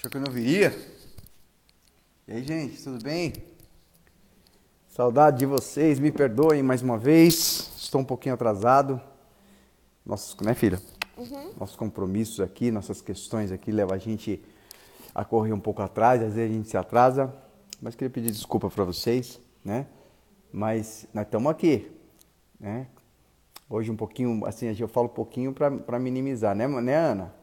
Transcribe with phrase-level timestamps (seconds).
[0.00, 0.74] Achou que eu não viria?
[2.26, 3.34] E aí, gente, tudo bem?
[4.88, 7.70] Saudade de vocês, me perdoem mais uma vez.
[7.76, 8.98] Estou um pouquinho atrasado.
[10.06, 10.80] Nossos, né, filha?
[11.18, 11.52] Uhum.
[11.60, 14.42] Nossos compromissos aqui, nossas questões aqui levam a gente
[15.14, 17.30] a correr um pouco atrás, às vezes a gente se atrasa.
[17.78, 19.86] Mas queria pedir desculpa para vocês, né?
[20.50, 21.92] Mas nós estamos aqui,
[22.58, 22.86] né?
[23.68, 27.39] Hoje um pouquinho, assim, eu falo um pouquinho para minimizar, né, né, Ana?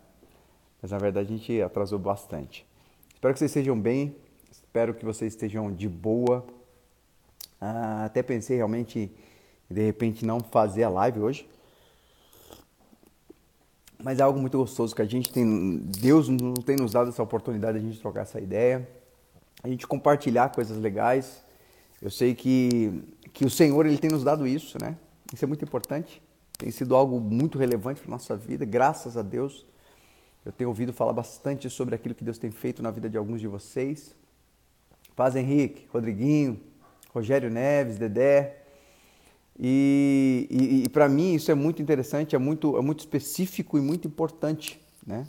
[0.87, 2.65] Mas na verdade a gente atrasou bastante.
[3.13, 4.15] Espero que vocês estejam bem,
[4.49, 6.45] espero que vocês estejam de boa.
[7.59, 9.11] Ah, até pensei realmente,
[9.69, 11.49] de repente, não fazer a live hoje.
[14.01, 15.75] Mas é algo muito gostoso que a gente tem.
[15.79, 18.87] Deus não tem nos dado essa oportunidade de a gente trocar essa ideia,
[19.61, 21.43] a gente compartilhar coisas legais.
[22.01, 24.95] Eu sei que, que o Senhor ele tem nos dado isso, né?
[25.33, 26.21] Isso é muito importante.
[26.57, 29.65] Tem sido algo muito relevante para nossa vida, graças a Deus.
[30.47, 33.41] Eu tenho ouvido falar bastante sobre aquilo que Deus tem feito na vida de alguns
[33.41, 34.15] de vocês.
[35.13, 36.57] Paz Henrique, Rodriguinho,
[37.13, 38.55] Rogério Neves, Dedé.
[39.59, 43.81] E, e, e para mim isso é muito interessante, é muito, é muito específico e
[43.81, 45.25] muito importante, né?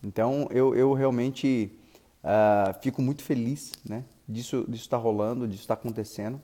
[0.00, 1.76] Então eu, eu realmente
[2.22, 4.04] uh, fico muito feliz, né?
[4.28, 6.40] Disso estar tá rolando, disso estar tá acontecendo.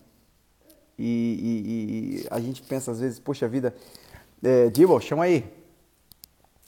[0.98, 3.72] E, e, a gente pensa às vezes, poxa vida,
[4.42, 4.68] é,
[5.00, 5.44] chama aí,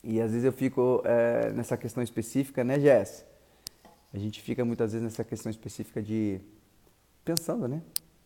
[0.02, 3.24] e às vezes eu fico é, nessa questão específica, né, Jess?
[4.12, 6.40] A gente fica muitas vezes nessa questão específica de
[7.24, 7.82] pensando, né?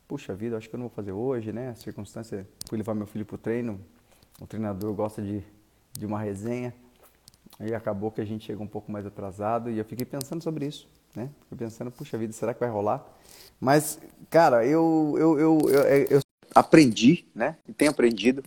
[0.06, 1.70] Puxa vida, acho que eu não vou fazer hoje, né?
[1.70, 3.80] A circunstância, fui levar meu filho para o treino,
[4.40, 5.42] o treinador gosta de,
[5.92, 6.72] de uma resenha,
[7.58, 10.66] aí acabou que a gente chegou um pouco mais atrasado e eu fiquei pensando sobre
[10.66, 11.28] isso, né?
[11.42, 13.04] Fiquei pensando, puxa vida, será que vai rolar?
[13.60, 13.98] Mas,
[14.30, 16.20] cara, eu, eu, eu, eu, eu
[16.54, 17.56] aprendi, né?
[17.68, 18.44] E tenho aprendido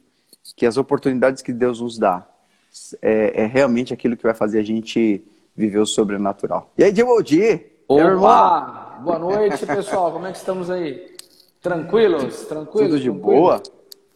[0.55, 2.25] que as oportunidades que Deus nos dá
[3.02, 5.23] é, é, realmente aquilo que vai fazer a gente
[5.56, 6.72] viver o sobrenatural.
[6.78, 7.66] E aí, Dimodi?
[7.88, 9.00] Olá!
[9.03, 10.11] Boa noite, pessoal.
[10.11, 11.16] Como é que estamos aí?
[11.61, 12.45] Tranquilos?
[12.45, 12.88] Tranquilos?
[12.88, 13.61] Tudo de boa?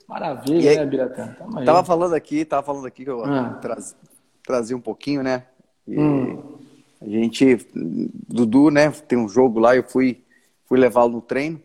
[0.07, 1.35] Maravilha, aí, né, Biratã?
[1.65, 3.57] Tava falando aqui, tava falando aqui que eu ah.
[3.61, 3.95] traz,
[4.45, 5.43] trazia um pouquinho, né?
[5.87, 6.57] E hum.
[7.01, 10.21] a gente, Dudu, né, tem um jogo lá, eu fui,
[10.65, 11.61] fui levá-lo no treino.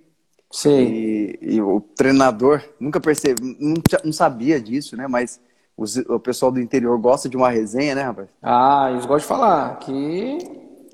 [0.51, 0.79] Sim.
[0.79, 3.75] E, e, o treinador nunca percebi, não,
[4.05, 5.07] não sabia disso, né?
[5.09, 5.41] Mas
[5.77, 8.29] os, o pessoal do interior gosta de uma resenha, né, rapaz?
[8.43, 10.39] Ah, eles gostam de falar que.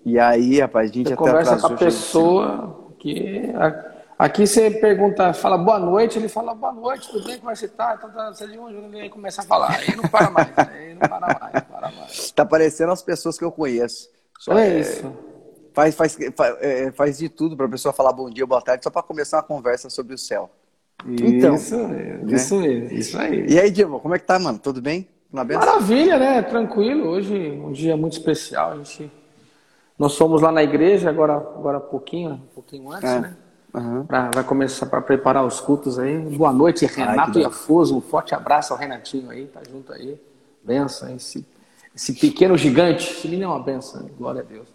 [0.05, 3.53] E aí, rapaz, a gente você até conversa com a pessoa que.
[4.19, 7.61] Aqui você pergunta, fala boa noite, ele fala boa noite, tudo bem, como é que
[7.61, 7.97] você tá?
[7.99, 8.97] Então, tá você de onde?
[8.97, 12.31] Ele começa a falar, aí não para mais, aí não para mais, não para mais.
[12.31, 14.09] Tá parecendo as pessoas que eu conheço.
[14.39, 15.13] Só é, é isso.
[15.75, 18.85] Faz, faz, faz, é, faz de tudo para a pessoa falar bom dia, boa tarde,
[18.85, 20.49] só para começar uma conversa sobre o céu.
[21.07, 22.35] Então, isso mesmo, né?
[22.35, 23.47] isso mesmo, isso aí.
[23.49, 24.59] E aí, Diego, como é que tá, mano?
[24.59, 25.09] Tudo bem?
[25.33, 26.43] Maravilha, né?
[26.43, 27.09] Tranquilo.
[27.09, 28.73] Hoje um dia muito especial.
[28.73, 29.11] A gente...
[29.99, 33.21] Nós fomos lá na igreja agora, agora pouquinho, um pouquinho antes, é.
[33.21, 33.37] né?
[33.75, 34.05] Uhum.
[34.05, 36.19] Pra, vai começar para preparar os cultos aí.
[36.19, 37.97] Boa noite, Renato Ai, Iafoso.
[37.97, 40.21] Um forte abraço ao Renatinho aí, tá junto aí.
[40.63, 41.47] Benção, esse,
[41.95, 43.11] esse pequeno gigante.
[43.11, 44.69] Esse menino é uma benção, glória a Deus.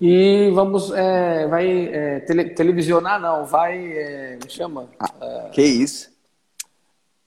[0.00, 4.88] E vamos, é, vai é, tele, televisionar, não, vai, é, me chama.
[5.00, 6.10] Ah, que isso?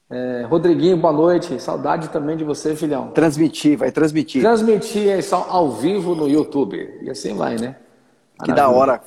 [0.10, 1.62] É, Rodriguinho, boa noite.
[1.62, 3.12] Saudade também de você, filhão.
[3.12, 4.42] Transmitir, vai transmitir.
[4.42, 7.00] Transmitir é só ao vivo no YouTube.
[7.02, 7.76] E assim vai, né?
[8.38, 8.46] Maravilha.
[8.46, 9.02] Que da hora.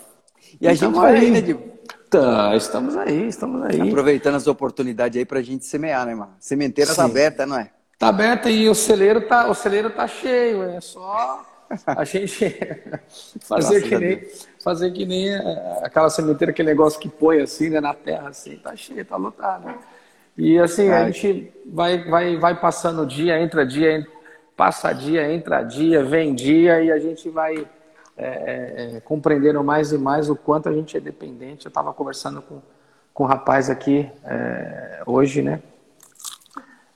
[0.61, 1.63] E, e a gente vai aí, né, Diego?
[2.11, 3.81] Tá, estamos aí, estamos aí.
[3.81, 6.33] Aproveitando as oportunidades aí pra gente semear, né, mano?
[6.39, 6.97] Sementeira Sim.
[6.97, 7.71] tá aberta, não é?
[7.99, 11.45] Tá aberta e o celeiro tá, o celeiro tá cheio, é só
[11.87, 12.57] a gente
[13.41, 14.29] fazer que nem
[14.63, 18.57] fazer que nem é, aquela sementeira, aquele negócio que põe assim, né, na terra, assim,
[18.57, 19.67] tá cheio, tá lotado.
[19.67, 19.79] Né?
[20.37, 24.07] E assim, a gente vai, vai, vai passando dia, entra dia,
[24.57, 27.67] passa dia, entra dia, vem dia, e a gente vai
[28.17, 31.67] é, é, compreendendo mais e mais o quanto a gente é dependente.
[31.67, 32.61] Eu estava conversando com,
[33.13, 35.61] com um rapaz aqui é, hoje, né?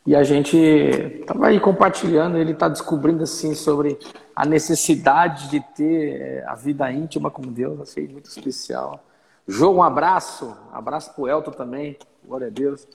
[0.08, 3.98] E a gente estava aí compartilhando, ele está descobrindo assim sobre
[4.34, 9.05] a necessidade de ter eh, a vida íntima com Deus, achei muito especial.
[9.46, 12.88] João, um abraço, abraço para o Elton também, glória a Deus.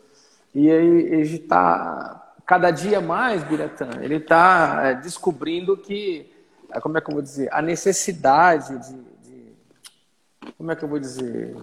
[0.55, 6.33] E aí ele está, cada dia mais, Biratã, ele está é, descobrindo que,
[6.71, 8.95] eh, como é que eu vou dizer, a necessidade de,
[9.29, 11.55] de, como é que eu vou dizer,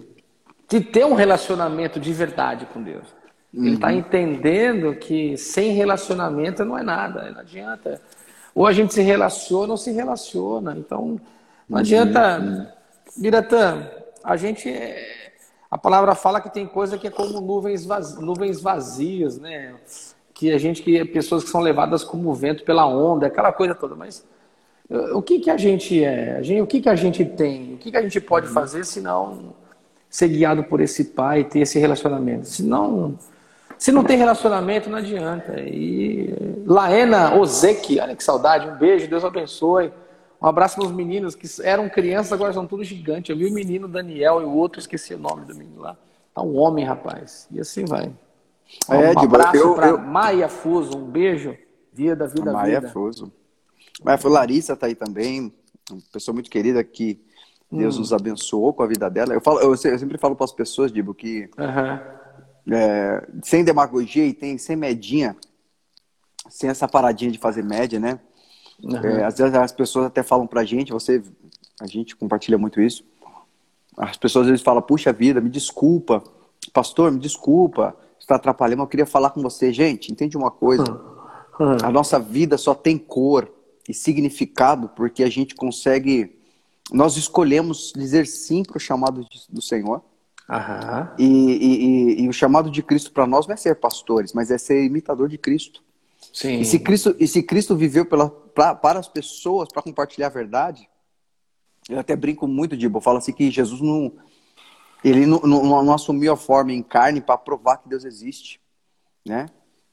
[0.69, 3.19] de ter um relacionamento de verdade com Deus.
[3.52, 3.94] Ele está uhum.
[3.94, 8.00] entendendo que sem relacionamento não é nada, não adianta.
[8.55, 10.76] Ou a gente se relaciona ou se relaciona.
[10.76, 11.20] Então,
[11.69, 12.75] não adianta.
[13.17, 13.91] Biratã,
[14.23, 14.69] a gente.
[14.69, 15.32] É...
[15.70, 18.17] A palavra fala que tem coisa que é como nuvens, vaz...
[18.19, 19.75] nuvens vazias, né?
[20.32, 23.94] Que a gente, que pessoas que são levadas como vento pela onda, aquela coisa toda.
[23.94, 24.25] Mas
[25.12, 26.37] o que, que a gente é?
[26.37, 27.75] A gente, o que, que a gente tem?
[27.75, 29.55] O que, que a gente pode fazer se não
[30.08, 32.49] ser guiado por esse pai, ter esse relacionamento?
[32.49, 33.17] Se não,
[33.81, 35.59] se não tem relacionamento, não adianta.
[35.59, 36.35] E
[36.67, 39.91] Laena Ozeki, olha que saudade, um beijo, Deus abençoe.
[40.41, 43.31] Um abraço para os meninos que eram crianças, agora são todos gigantes.
[43.31, 45.97] Eu vi o menino Daniel e o outro, esqueci o nome do menino lá.
[46.35, 47.49] Tá um homem, rapaz.
[47.50, 48.12] E assim vai.
[48.87, 49.99] É, um abraço para eu...
[49.99, 51.56] Maia Fuso, um beijo.
[51.91, 52.93] Dia da vida, Maia vida.
[52.93, 53.33] Fuso.
[54.05, 55.50] Mas foi Larissa tá aí também,
[55.91, 57.19] uma pessoa muito querida que
[57.73, 58.00] Deus hum.
[58.00, 59.33] nos abençoou com a vida dela.
[59.33, 62.19] Eu, falo, eu, sempre falo para as pessoas, Dibo, que uhum.
[62.71, 65.37] É, sem demagogia e tem, sem medinha,
[66.49, 68.19] sem essa paradinha de fazer média, né?
[68.83, 68.97] Uhum.
[68.97, 71.23] É, às vezes as pessoas até falam pra gente, você,
[71.81, 73.05] a gente compartilha muito isso.
[73.97, 76.23] As pessoas às vezes falam, puxa vida, me desculpa,
[76.73, 79.73] pastor, me desculpa, está atrapalhando, eu queria falar com você.
[79.73, 80.91] Gente, entende uma coisa?
[81.59, 81.77] Uhum.
[81.83, 83.53] A nossa vida só tem cor
[83.89, 86.39] e significado porque a gente consegue.
[86.93, 90.03] Nós escolhemos dizer sim para o chamado do Senhor.
[90.50, 91.08] Uhum.
[91.17, 94.50] E, e, e, e, o chamado de Cristo para nós não é ser pastores, mas
[94.50, 95.81] é ser imitador de Cristo.
[96.32, 96.61] Sim.
[96.61, 100.31] E se Cristo, e se Cristo viveu pela, pra, para as pessoas, para compartilhar a
[100.31, 100.88] verdade,
[101.88, 104.12] eu até brinco muito, Dibo, eu falo assim que Jesus não,
[105.05, 108.61] ele não, não, não assumiu a forma em carne para provar que Deus existe,
[109.25, 109.47] né?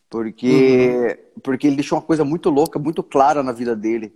[0.09, 1.41] Porque, uhum.
[1.41, 4.15] porque ele deixou uma coisa muito louca, muito clara na vida dele.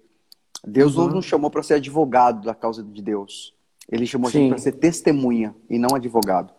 [0.65, 1.07] Deus uhum.
[1.07, 3.53] não nos chamou para ser advogado da causa de Deus.
[3.91, 4.37] Ele chamou Sim.
[4.37, 6.53] a gente para ser testemunha e não advogado.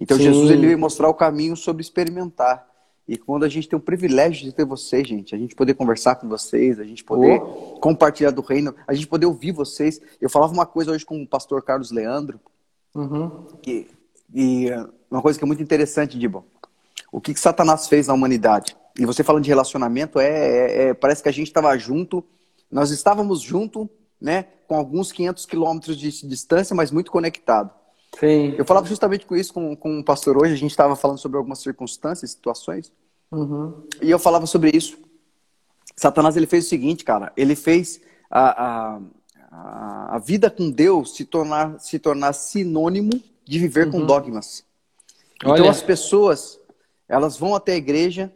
[0.00, 0.24] Então Sim.
[0.24, 2.66] Jesus ele veio mostrar o caminho sobre experimentar.
[3.08, 6.16] E quando a gente tem o privilégio de ter vocês, gente, a gente poder conversar
[6.16, 7.78] com vocês, a gente poder oh.
[7.80, 10.00] compartilhar do reino, a gente poder ouvir vocês.
[10.20, 12.40] Eu falava uma coisa hoje com o pastor Carlos Leandro,
[12.94, 13.46] uhum.
[13.62, 13.86] que,
[14.34, 14.66] e
[15.08, 16.44] uma coisa que é muito interessante, Dibo.
[17.12, 18.76] O que, que Satanás fez na humanidade?
[18.98, 22.24] E você falando de relacionamento, é, é, é parece que a gente estava junto,
[22.70, 23.88] nós estávamos junto,
[24.20, 27.70] né, com alguns 500 quilômetros de distância, mas muito conectado.
[28.18, 28.54] Sim.
[28.56, 31.36] Eu falava justamente com isso com, com o pastor hoje, a gente estava falando sobre
[31.36, 32.92] algumas circunstâncias, situações,
[33.30, 33.82] uhum.
[34.00, 34.98] e eu falava sobre isso.
[35.94, 39.00] Satanás ele fez o seguinte, cara, ele fez a,
[39.50, 43.10] a, a vida com Deus se tornar, se tornar sinônimo
[43.44, 43.92] de viver uhum.
[43.92, 44.64] com dogmas.
[45.36, 45.70] Então Olha.
[45.70, 46.58] as pessoas,
[47.08, 48.32] elas vão até a igreja,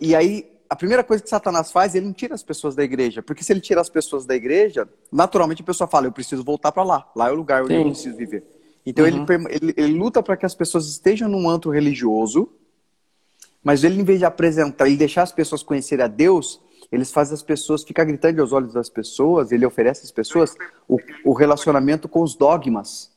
[0.00, 3.22] e aí a primeira coisa que Satanás faz, ele não tira as pessoas da igreja.
[3.22, 6.72] Porque se ele tira as pessoas da igreja, naturalmente a pessoa fala, eu preciso voltar
[6.72, 7.12] para lá.
[7.14, 7.80] Lá é o lugar onde Sim.
[7.80, 8.42] eu preciso viver.
[8.86, 9.26] Então uhum.
[9.28, 12.48] ele, ele, ele, luta para que as pessoas estejam num antro religioso,
[13.62, 16.58] mas ele, em vez de apresentar e deixar as pessoas conhecerem a Deus,
[16.90, 20.56] eles fazem as pessoas ficar gritando aos olhos das pessoas, ele oferece às pessoas
[20.88, 23.12] o, o relacionamento com os dogmas.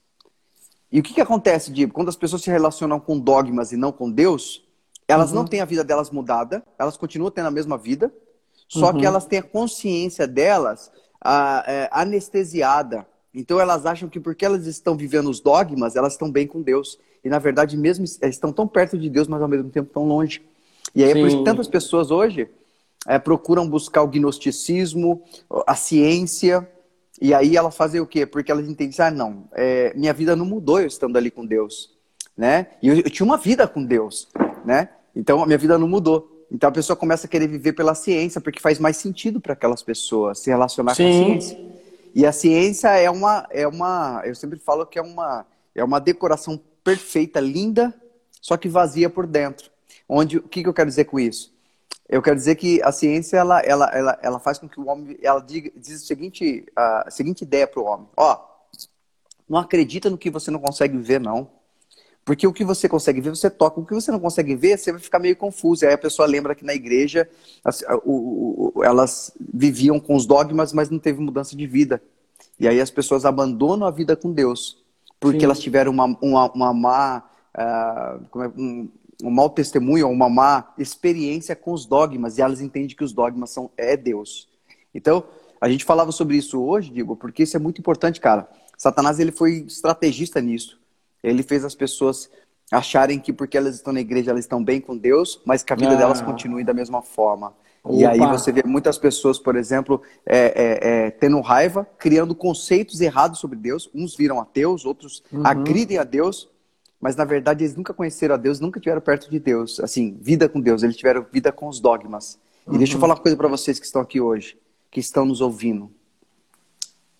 [0.91, 1.93] E o que, que acontece, Diego?
[1.93, 4.64] Quando as pessoas se relacionam com dogmas e não com Deus,
[5.07, 5.37] elas uhum.
[5.37, 8.13] não têm a vida delas mudada, elas continuam tendo a mesma vida,
[8.67, 8.99] só uhum.
[8.99, 10.91] que elas têm a consciência delas
[11.21, 13.05] a, é, anestesiada
[13.35, 16.97] então elas acham que porque elas estão vivendo os dogmas, elas estão bem com Deus.
[17.23, 20.41] E na verdade, mesmo estão tão perto de Deus, mas ao mesmo tempo tão longe.
[20.95, 21.17] E aí Sim.
[21.17, 22.47] é por isso que tantas pessoas hoje
[23.05, 25.21] é, procuram buscar o gnosticismo,
[25.67, 26.67] a ciência,
[27.21, 28.25] e aí elas fazem o quê?
[28.25, 31.93] Porque elas entendem, ah, não, é, minha vida não mudou eu estando ali com Deus,
[32.37, 32.67] né?
[32.81, 34.29] E eu, eu, tinha uma vida com Deus,
[34.65, 34.89] né?
[35.15, 36.45] Então a minha vida não mudou.
[36.51, 39.81] Então a pessoa começa a querer viver pela ciência, porque faz mais sentido para aquelas
[39.81, 41.03] pessoas se relacionar Sim.
[41.03, 41.65] com a ciência.
[42.13, 45.99] E a ciência é uma, é uma, eu sempre falo que é uma, é uma
[45.99, 47.93] decoração perfeita, linda,
[48.41, 49.69] só que vazia por dentro.
[50.07, 51.53] Onde, o que, que eu quero dizer com isso?
[52.07, 55.17] Eu quero dizer que a ciência ela, ela, ela, ela faz com que o homem,
[55.21, 58.39] ela diga, diz a seguinte, a seguinte ideia para o homem: ó,
[59.49, 61.49] não acredita no que você não consegue ver, não.
[62.25, 63.79] Porque o que você consegue ver, você toca.
[63.79, 65.85] O que você não consegue ver, você vai ficar meio confuso.
[65.85, 67.29] Aí a pessoa lembra que na igreja
[68.83, 72.01] elas viviam com os dogmas, mas não teve mudança de vida.
[72.59, 74.83] E aí as pessoas abandonam a vida com Deus,
[75.19, 75.45] porque Sim.
[75.45, 77.23] elas tiveram uma, uma, uma má,
[77.55, 78.89] uh, é, um,
[79.23, 83.51] um mau testemunho, uma má experiência com os dogmas, e elas entendem que os dogmas
[83.51, 84.47] são é Deus.
[84.93, 85.25] Então,
[85.61, 88.49] a gente falava sobre isso hoje, digo, porque isso é muito importante, cara.
[88.77, 90.79] Satanás ele foi estrategista nisso.
[91.29, 92.29] Ele fez as pessoas
[92.71, 95.75] acharem que porque elas estão na igreja elas estão bem com Deus, mas que a
[95.75, 95.95] vida ah.
[95.95, 97.53] delas continue da mesma forma.
[97.83, 97.97] Opa.
[97.97, 102.99] E aí você vê muitas pessoas, por exemplo, é, é, é, tendo raiva, criando conceitos
[102.99, 103.87] errados sobre Deus.
[103.93, 105.45] Uns viram ateus, outros uhum.
[105.45, 106.49] agridem a Deus,
[106.99, 109.79] mas na verdade eles nunca conheceram a Deus, nunca tiveram perto de Deus.
[109.79, 112.39] Assim, vida com Deus, eles tiveram vida com os dogmas.
[112.65, 112.77] E uhum.
[112.79, 113.01] deixa eu uhum.
[113.01, 114.57] falar uma coisa para vocês que estão aqui hoje,
[114.89, 115.91] que estão nos ouvindo.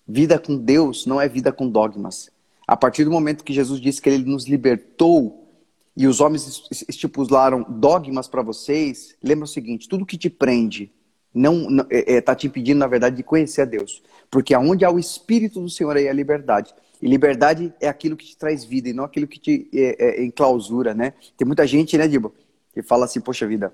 [0.08, 2.30] Vida com Deus não é vida com dogmas.
[2.66, 5.46] A partir do momento que Jesus disse que ele nos libertou
[5.96, 10.92] e os homens estipularam dogmas para vocês, lembra o seguinte: tudo que te prende
[11.32, 14.02] não está é, é, tá te impedindo, na verdade, de conhecer a Deus.
[14.30, 16.74] Porque aonde há o Espírito do Senhor aí é a liberdade.
[17.00, 20.24] E liberdade é aquilo que te traz vida e não aquilo que te é, é,
[20.24, 21.12] enclausura, né?
[21.36, 22.34] Tem muita gente, né, Dibo,
[22.72, 23.72] que fala assim, poxa vida.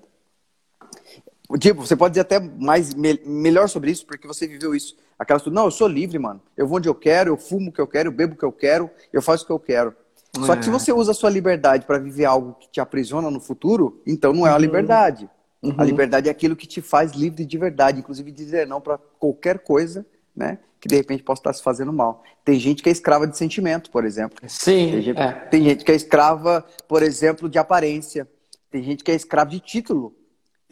[1.59, 4.97] Dibo, você pode dizer até mais me, melhor sobre isso, porque você viveu isso.
[5.19, 6.41] Aquela tudo, não, eu sou livre, mano.
[6.57, 8.45] Eu vou onde eu quero, eu fumo o que eu quero, eu bebo o que
[8.45, 9.95] eu quero, eu faço o que eu quero.
[10.37, 10.47] É.
[10.47, 10.73] Só que se é.
[10.73, 14.47] você usa a sua liberdade para viver algo que te aprisiona no futuro, então não
[14.47, 14.61] é a uhum.
[14.61, 15.29] liberdade.
[15.63, 15.75] Uhum.
[15.79, 19.61] A liberdade é aquilo que te faz livre de verdade, inclusive dizer não para qualquer
[19.61, 20.05] coisa,
[20.35, 20.59] né?
[20.81, 22.25] Que de repente possa estar se fazendo mal.
[22.45, 24.39] Tem gente que é escrava de sentimento, por exemplo.
[24.49, 24.91] Sim.
[24.91, 25.33] Tem gente, é.
[25.33, 28.29] tem gente que é escrava, por exemplo, de aparência.
[28.69, 30.13] Tem gente que é escravo de título.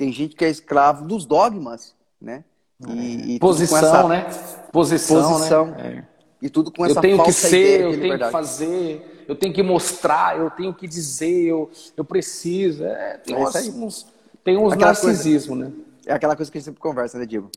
[0.01, 2.43] Tem gente que é escravo dos dogmas, né?
[2.89, 4.09] E, e posição, essa...
[4.09, 4.27] né?
[4.73, 5.67] Posição, posição.
[5.73, 5.99] né?
[5.99, 6.05] É.
[6.41, 9.63] E tudo com essa Eu tenho que ser, eu tenho que fazer, eu tenho que
[9.63, 12.83] mostrar, eu tenho que dizer, eu, eu preciso.
[12.83, 14.07] É, tem, é uns,
[14.43, 15.77] tem uns narcisismo, coisa, né?
[16.07, 17.51] É aquela coisa que a gente sempre conversa, né, Diego?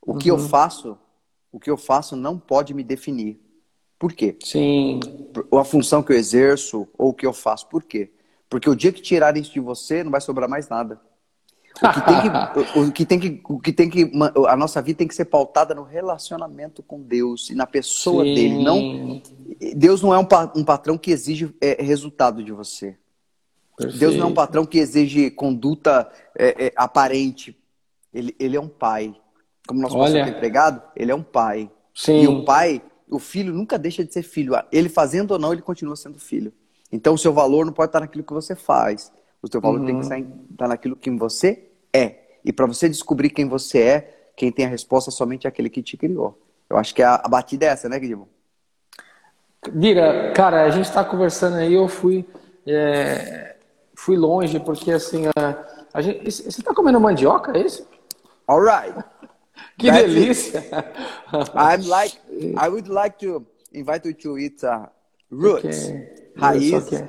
[0.00, 0.18] O uhum.
[0.18, 0.48] que eu uhum.
[0.48, 0.96] faço,
[1.50, 3.36] o que eu faço não pode me definir.
[3.98, 4.36] Por quê?
[4.44, 5.00] Sim.
[5.52, 7.66] A função que eu exerço ou o que eu faço.
[7.66, 8.12] Por quê?
[8.48, 11.00] Porque o dia que tirarem isso de você, não vai sobrar mais nada.
[11.80, 14.12] O que tem que, o que, tem que, o que, tem que
[14.48, 18.34] a nossa vida tem que ser pautada no relacionamento com Deus e na pessoa Sim.
[18.34, 18.62] dele.
[18.62, 19.22] Não,
[19.76, 22.96] Deus não é um, um patrão que exige é, resultado de você.
[23.76, 23.98] Perfeito.
[23.98, 27.56] Deus não é um patrão que exige conduta é, é, aparente.
[28.12, 29.14] Ele, ele é um pai.
[29.66, 30.20] Como nosso Olha.
[30.20, 31.70] pastor empregado, ele é um pai.
[31.94, 32.22] Sim.
[32.22, 34.52] E o pai, o filho nunca deixa de ser filho.
[34.70, 36.52] Ele fazendo ou não, ele continua sendo filho.
[36.92, 39.12] Então o seu valor não pode estar naquilo que você faz.
[39.42, 39.86] O seu valor uhum.
[39.86, 42.16] tem que estar, estar naquilo que você é.
[42.44, 45.82] E para você descobrir quem você é, quem tem a resposta somente é aquele que
[45.82, 46.38] te criou.
[46.68, 48.26] Eu acho que a, a batida é essa, né, Guilherme?
[49.72, 52.24] Vira, cara, a gente está conversando aí, eu fui,
[52.66, 53.56] é,
[53.94, 57.86] fui longe, porque assim, a, a gente, você está comendo mandioca, é isso?
[58.48, 58.94] Alright.
[59.76, 60.64] que That's delícia!
[61.54, 62.18] I'm like,
[62.56, 64.86] I would like to invite you to eat uh,
[65.30, 65.88] roots.
[65.88, 66.29] Okay.
[66.40, 66.62] Raiz.
[66.62, 67.08] Isso, ok,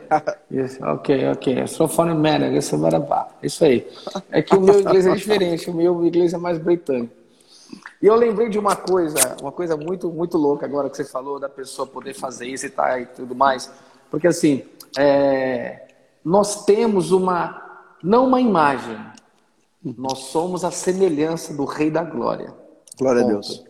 [0.51, 1.27] Isso, ok.
[1.29, 1.67] ok.
[1.67, 3.87] So funny man, isso é Isso aí.
[4.29, 7.13] É que o meu inglês é diferente, o meu inglês é mais britânico.
[8.01, 11.39] E eu lembrei de uma coisa, uma coisa muito, muito louca agora que você falou
[11.39, 13.71] da pessoa poder fazer isso e, tá, e tudo mais.
[14.09, 14.63] Porque assim,
[14.97, 15.87] é,
[16.25, 18.97] nós temos uma, não uma imagem,
[19.97, 22.53] nós somos a semelhança do Rei da Glória.
[22.99, 23.29] Glória Ponto.
[23.29, 23.63] a Deus.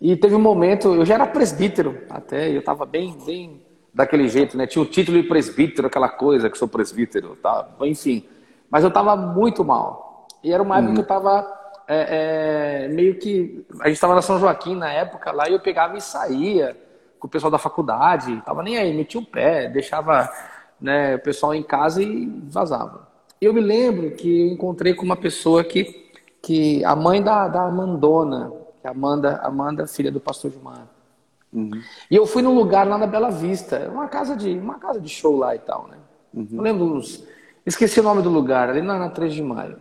[0.00, 3.60] E teve um momento, eu já era presbítero até, eu estava bem, bem
[3.98, 4.64] daquele jeito, né?
[4.64, 7.68] Tinha o título de presbítero, aquela coisa que sou presbítero, tá?
[7.80, 8.24] enfim.
[8.70, 10.28] Mas eu estava muito mal.
[10.40, 10.94] E era uma época uhum.
[10.94, 13.66] que eu estava é, é, meio que.
[13.80, 16.76] A gente estava na São Joaquim na época lá e eu pegava e saía
[17.18, 20.30] com o pessoal da faculdade, tava nem aí, metia o pé, deixava
[20.80, 23.08] né, o pessoal em casa e vazava.
[23.40, 27.62] Eu me lembro que eu encontrei com uma pessoa que, que a mãe da, da
[27.62, 30.86] Amandona, que é Amanda, Amanda, filha do pastor Gilmar.
[31.52, 31.70] Uhum.
[32.10, 35.08] E eu fui num lugar lá na Bela Vista, uma casa de, uma casa de
[35.08, 35.96] show lá e tal, né?
[36.34, 36.48] Uhum.
[36.52, 37.24] Eu lembro uns,
[37.64, 39.76] esqueci o nome do lugar, ali na, na 3 de maio.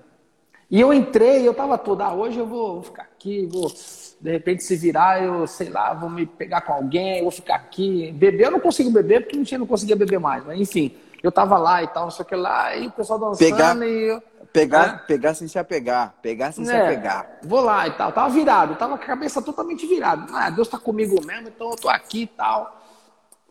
[0.69, 3.71] E eu entrei, eu tava toda, ah, hoje eu vou, vou, ficar aqui, vou,
[4.19, 8.11] de repente se virar, eu sei lá, vou me pegar com alguém, vou ficar aqui.
[8.11, 10.93] Beber, eu não consigo beber porque não, tinha, não conseguia beber mais, mas enfim,
[11.23, 13.77] eu tava lá e tal, não sei o que lá, e o pessoal dançando pegar,
[13.77, 14.21] e eu,
[14.53, 15.07] Pegar, é.
[15.07, 17.39] pegar sem se apegar, pegar sem é, se apegar.
[17.43, 20.25] Vou lá e tal, tava virado, tava com a cabeça totalmente virada.
[20.33, 22.81] Ah, Deus tá comigo mesmo, então eu tô aqui e tal.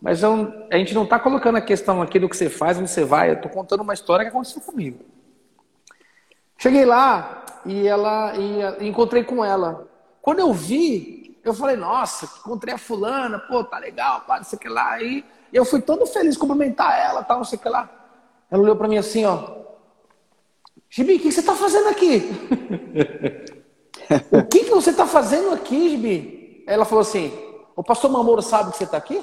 [0.00, 2.90] Mas eu, a gente não tá colocando a questão aqui do que você faz, onde
[2.90, 5.04] você vai, eu tô contando uma história que aconteceu comigo.
[6.58, 9.88] Cheguei lá e ela e encontrei com ela.
[10.22, 14.56] Quando eu vi, eu falei, nossa, encontrei a fulana, pô, tá legal, pá, não sei
[14.56, 15.00] o que lá.
[15.00, 17.88] E eu fui todo feliz cumprimentar ela, tal, não sei o que lá.
[18.50, 19.65] Ela olhou para mim assim, ó.
[20.96, 22.22] Gibi, o que você está fazendo aqui?
[24.32, 26.64] o que, que você está fazendo aqui, Gibi?
[26.66, 27.30] Ela falou assim,
[27.76, 29.22] o pastor Mamoro sabe que você está aqui?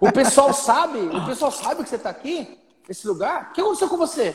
[0.00, 1.00] o pessoal sabe?
[1.00, 2.58] O pessoal sabe que você está aqui?
[2.88, 3.50] Esse lugar?
[3.50, 4.34] O que aconteceu com você?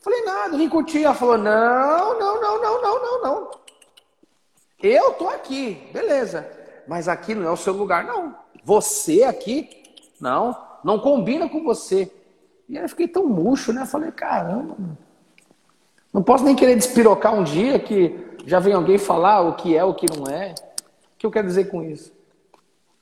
[0.00, 1.02] Falei, nada, vim curtir.
[1.02, 3.50] Ela falou, não, não, não, não, não, não, não.
[4.82, 6.46] Eu tô aqui, beleza.
[6.86, 8.36] Mas aqui não é o seu lugar, não.
[8.62, 9.82] Você aqui,
[10.20, 12.12] não, não combina com você.
[12.68, 13.84] E aí eu fiquei tão murcho, né?
[13.86, 14.76] falei, caramba,
[16.12, 18.16] não posso nem querer despirocar um dia que
[18.46, 20.54] já vem alguém falar o que é, o que não é.
[21.14, 22.12] O que eu quero dizer com isso?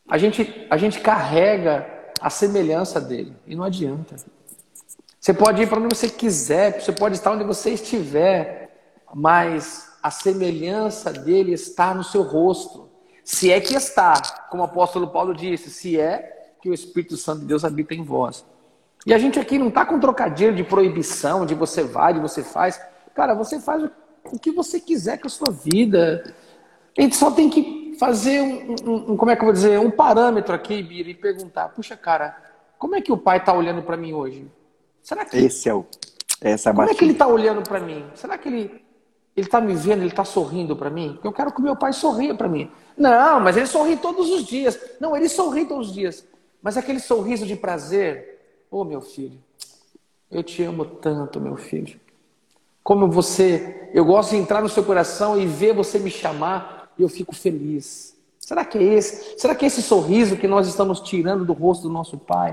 [0.09, 1.87] A gente, a gente carrega
[2.21, 4.17] a semelhança dele e não adianta.
[5.19, 10.11] Você pode ir para onde você quiser, você pode estar onde você estiver, mas a
[10.11, 12.89] semelhança dele está no seu rosto.
[13.25, 14.15] Se é que está,
[14.51, 18.03] como o apóstolo Paulo disse, se é que o Espírito Santo de Deus habita em
[18.03, 18.45] vós.
[19.07, 22.43] E a gente aqui não está com trocadilho de proibição, de você vai, de você
[22.43, 22.81] faz.
[23.15, 23.85] Cara, você faz
[24.25, 26.35] o que você quiser com a sua vida.
[26.97, 29.79] A gente só tem que fazer um, um, um como é que eu vou dizer,
[29.81, 32.37] um parâmetro aqui, Bira, e perguntar, puxa, cara,
[32.79, 34.51] como é que o pai está olhando para mim hoje?
[35.03, 35.85] Será que esse é o
[36.41, 38.05] essa é Como é que ele está olhando para mim?
[38.15, 38.83] Será que ele
[39.35, 41.19] ele está me vendo, ele está sorrindo para mim?
[41.25, 42.71] Eu quero que meu pai sorria para mim.
[42.97, 44.79] Não, mas ele sorri todos os dias.
[45.01, 46.27] Não, ele sorri todos os dias.
[46.61, 48.32] Mas aquele sorriso de prazer,
[48.73, 49.39] ô oh, meu filho,
[50.31, 52.01] eu te amo tanto, meu filho.
[52.83, 57.03] Como você, eu gosto de entrar no seu coração e ver você me chamar e
[57.03, 58.17] eu fico feliz.
[58.41, 59.39] Será que é esse?
[59.39, 62.51] Será que é esse sorriso que nós estamos tirando do rosto do nosso Pai?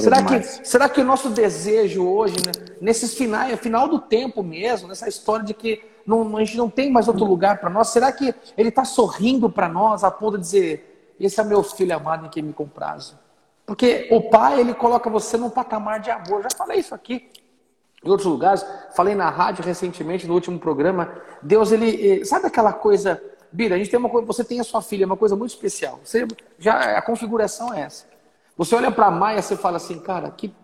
[0.00, 4.88] será que, será que o nosso desejo hoje, né, nesses finais, final do tempo mesmo,
[4.88, 8.10] nessa história de que não, a gente não tem mais outro lugar para nós, será
[8.10, 12.24] que Ele está sorrindo para nós a ponto de dizer: Esse é meu filho amado
[12.24, 13.21] em quem me comprazo?
[13.66, 16.42] Porque o Pai, Ele coloca você num patamar de amor.
[16.42, 17.30] Já falei isso aqui
[18.04, 21.12] em outros lugares, falei na rádio recentemente, no último programa.
[21.40, 22.24] Deus, Ele.
[22.24, 23.22] Sabe aquela coisa.
[23.50, 25.50] Bira, a gente tem uma coisa, você tem a sua filha, é uma coisa muito
[25.50, 26.00] especial.
[26.02, 26.26] Você
[26.58, 28.06] já a configuração é essa.
[28.56, 30.54] Você olha para a Maia e fala assim, cara, que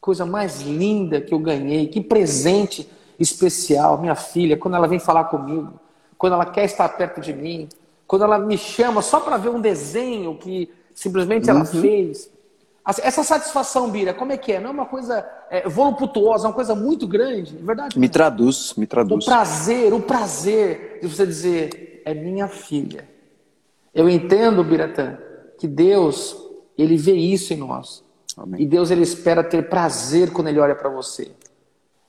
[0.00, 2.88] coisa mais linda que eu ganhei, que presente
[3.18, 5.80] especial, minha filha, quando ela vem falar comigo,
[6.18, 7.68] quando ela quer estar perto de mim,
[8.06, 11.66] quando ela me chama só para ver um desenho que simplesmente ela uhum.
[11.66, 12.28] fez.
[13.02, 14.60] Essa satisfação, Bira, como é que é?
[14.60, 17.98] Não é uma coisa é, voluptuosa, é uma coisa muito grande, é verdade?
[17.98, 19.24] Me traduz, me traduz.
[19.24, 23.08] O prazer, o prazer de você dizer, é minha filha.
[23.92, 25.18] Eu entendo, Biratã,
[25.58, 26.36] que Deus
[26.78, 28.04] ele vê isso em nós.
[28.36, 28.62] Amém.
[28.62, 31.30] E Deus ele espera ter prazer quando ele olha para você.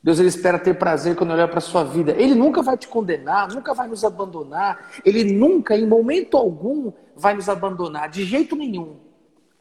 [0.03, 2.11] Deus ele espera ter prazer quando ele olha para a sua vida.
[2.11, 4.91] Ele nunca vai te condenar, nunca vai nos abandonar.
[5.03, 8.97] Ele nunca, em momento algum, vai nos abandonar, de jeito nenhum.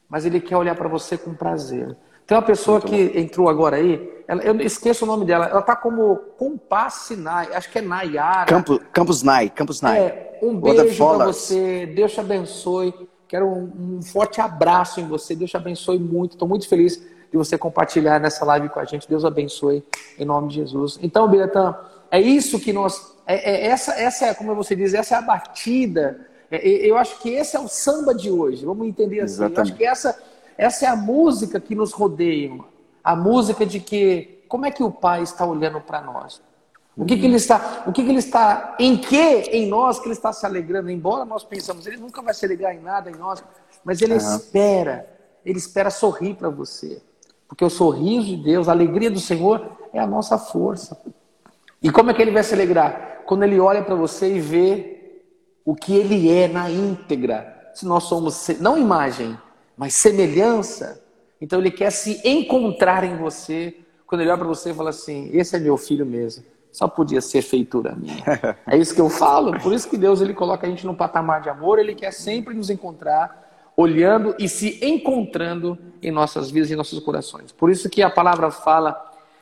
[0.08, 1.96] Mas ele quer olhar para você com prazer.
[2.26, 3.18] Tem uma pessoa Muito que bom.
[3.18, 7.70] entrou agora aí, ela, eu esqueço o nome dela, ela está como Compass Nai, acho
[7.70, 8.46] que é Nayara.
[8.46, 9.98] Campo, Campos Nai, Campos Nai.
[10.00, 12.92] É, um beijo para você, Deus te abençoe.
[13.28, 15.34] Quero um, um, forte abraço em você.
[15.34, 16.32] Deus te abençoe muito.
[16.32, 19.08] Estou muito feliz de você compartilhar nessa live com a gente.
[19.08, 19.84] Deus abençoe
[20.18, 20.98] em nome de Jesus.
[21.02, 21.76] Então, Biratã,
[22.10, 23.16] é isso que nós.
[23.26, 26.26] É, é, essa, essa é, como você diz, essa é a batida.
[26.50, 28.64] É, eu acho que esse é o samba de hoje.
[28.64, 29.34] Vamos entender assim.
[29.34, 29.56] Exatamente.
[29.56, 30.22] Eu acho que essa,
[30.56, 32.58] essa é a música que nos rodeia.
[33.02, 36.40] A música de que como é que o Pai está olhando para nós?
[36.96, 40.06] O que, que ele está, o que, que ele está, em que em nós que
[40.06, 40.90] ele está se alegrando?
[40.90, 43.44] Embora nós pensamos, ele nunca vai se alegrar em nada em nós,
[43.84, 44.18] mas ele uhum.
[44.18, 45.06] espera,
[45.44, 47.02] ele espera sorrir para você.
[47.46, 50.98] Porque o sorriso de Deus, a alegria do Senhor é a nossa força.
[51.82, 53.22] E como é que ele vai se alegrar?
[53.26, 54.95] Quando ele olha para você e vê
[55.66, 57.70] o que ele é na íntegra.
[57.74, 59.36] Se nós somos, não imagem,
[59.76, 61.04] mas semelhança.
[61.38, 63.76] Então ele quer se encontrar em você.
[64.06, 66.42] Quando ele olha para você e fala assim: Esse é meu filho mesmo
[66.76, 68.22] só podia ser feitura minha.
[68.68, 69.58] É isso que eu falo.
[69.60, 71.78] Por isso que Deus ele coloca a gente num patamar de amor.
[71.78, 77.00] Ele quer sempre nos encontrar, olhando e se encontrando em nossas vidas e em nossos
[77.00, 77.50] corações.
[77.50, 78.94] Por isso que a palavra fala: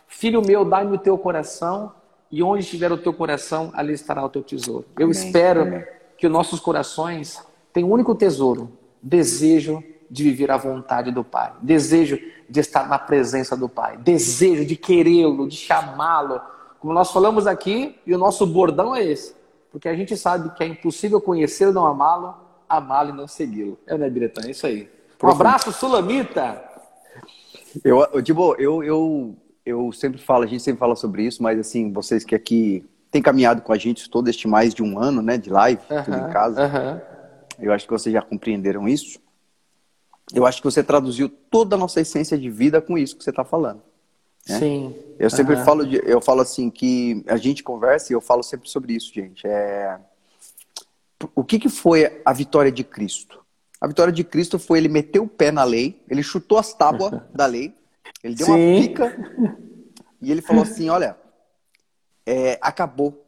[0.07, 1.93] Filho meu, dá-me o teu coração,
[2.31, 4.87] e onde estiver o teu coração, ali estará o teu tesouro.
[4.97, 5.11] Eu Amém.
[5.11, 5.85] espero.
[6.25, 7.39] Que os nossos corações
[7.71, 12.99] tenham um único tesouro: desejo de viver a vontade do Pai, desejo de estar na
[12.99, 16.41] presença do Pai, desejo de querê-lo, de chamá-lo
[16.79, 19.35] como nós falamos aqui, e o nosso bordão é esse.
[19.73, 22.35] Porque a gente sabe que é impossível conhecer e não amá-lo,
[22.69, 23.79] amá-lo e não segui-lo.
[23.87, 24.47] É, né, Biretã?
[24.47, 24.91] É isso aí.
[25.23, 26.63] Um abraço, Sulamita!
[27.83, 29.35] Eu, eu, tipo, eu, eu,
[29.65, 33.23] eu sempre falo, a gente sempre fala sobre isso, mas assim, vocês que aqui têm
[33.23, 36.05] caminhado com a gente todo este mais de um ano, né, de live, uh -huh,
[36.05, 37.03] tudo em casa, uh -huh.
[37.61, 39.21] eu acho que vocês já compreenderam isso.
[40.35, 43.31] Eu acho que você traduziu toda a nossa essência de vida com isso que você
[43.31, 43.81] está falando.
[44.49, 44.59] Né?
[44.59, 44.97] Sim.
[45.17, 45.65] Eu sempre uhum.
[45.65, 49.15] falo, de, eu falo assim que a gente conversa e eu falo sempre sobre isso,
[49.15, 49.47] gente.
[49.47, 49.97] É...
[51.37, 53.45] O que, que foi a vitória de Cristo?
[53.81, 57.21] A vitória de Cristo foi ele meter o pé na lei, ele chutou as tábuas
[57.33, 57.73] da lei,
[58.25, 58.53] ele deu Sim.
[58.53, 59.57] uma pica
[60.21, 61.17] e ele falou assim: olha,
[62.27, 63.25] é, acabou.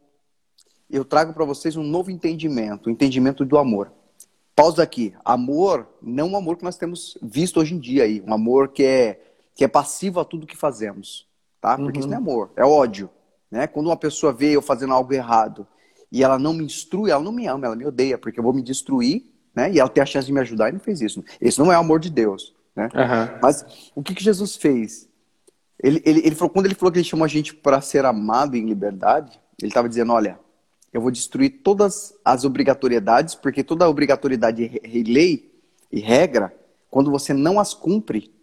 [0.89, 3.93] Eu trago para vocês um novo entendimento, o um entendimento do amor.
[4.55, 5.15] Pausa aqui.
[5.25, 8.85] Amor, não o amor que nós temos visto hoje em dia aí, um amor que
[8.85, 9.23] é
[9.55, 11.27] que é passivo a tudo que fazemos,
[11.63, 11.79] tá?
[11.79, 12.01] Porque uhum.
[12.01, 13.09] isso não é amor, é ódio,
[13.51, 13.67] né?
[13.67, 15.67] Quando uma pessoa vê eu fazendo algo errado
[16.13, 18.53] e ela não me instrui, ela não me ama, ela me odeia, porque eu vou
[18.53, 19.73] me destruir, né?
[19.73, 21.25] E ela tem a chance de me ajudar e não fez isso.
[21.41, 22.91] Esse não é o amor de Deus, né?
[22.95, 23.39] Uhum.
[23.43, 25.09] Mas o que, que Jesus fez?
[25.83, 28.57] Ele, ele, ele falou, quando ele falou que ele chamou a gente para ser amado
[28.57, 30.39] em liberdade, ele estava dizendo, olha,
[30.93, 35.53] eu vou destruir todas as obrigatoriedades, porque toda obrigatoriedade e lei
[35.93, 36.55] e regra,
[36.91, 38.35] quando você não as cumpre,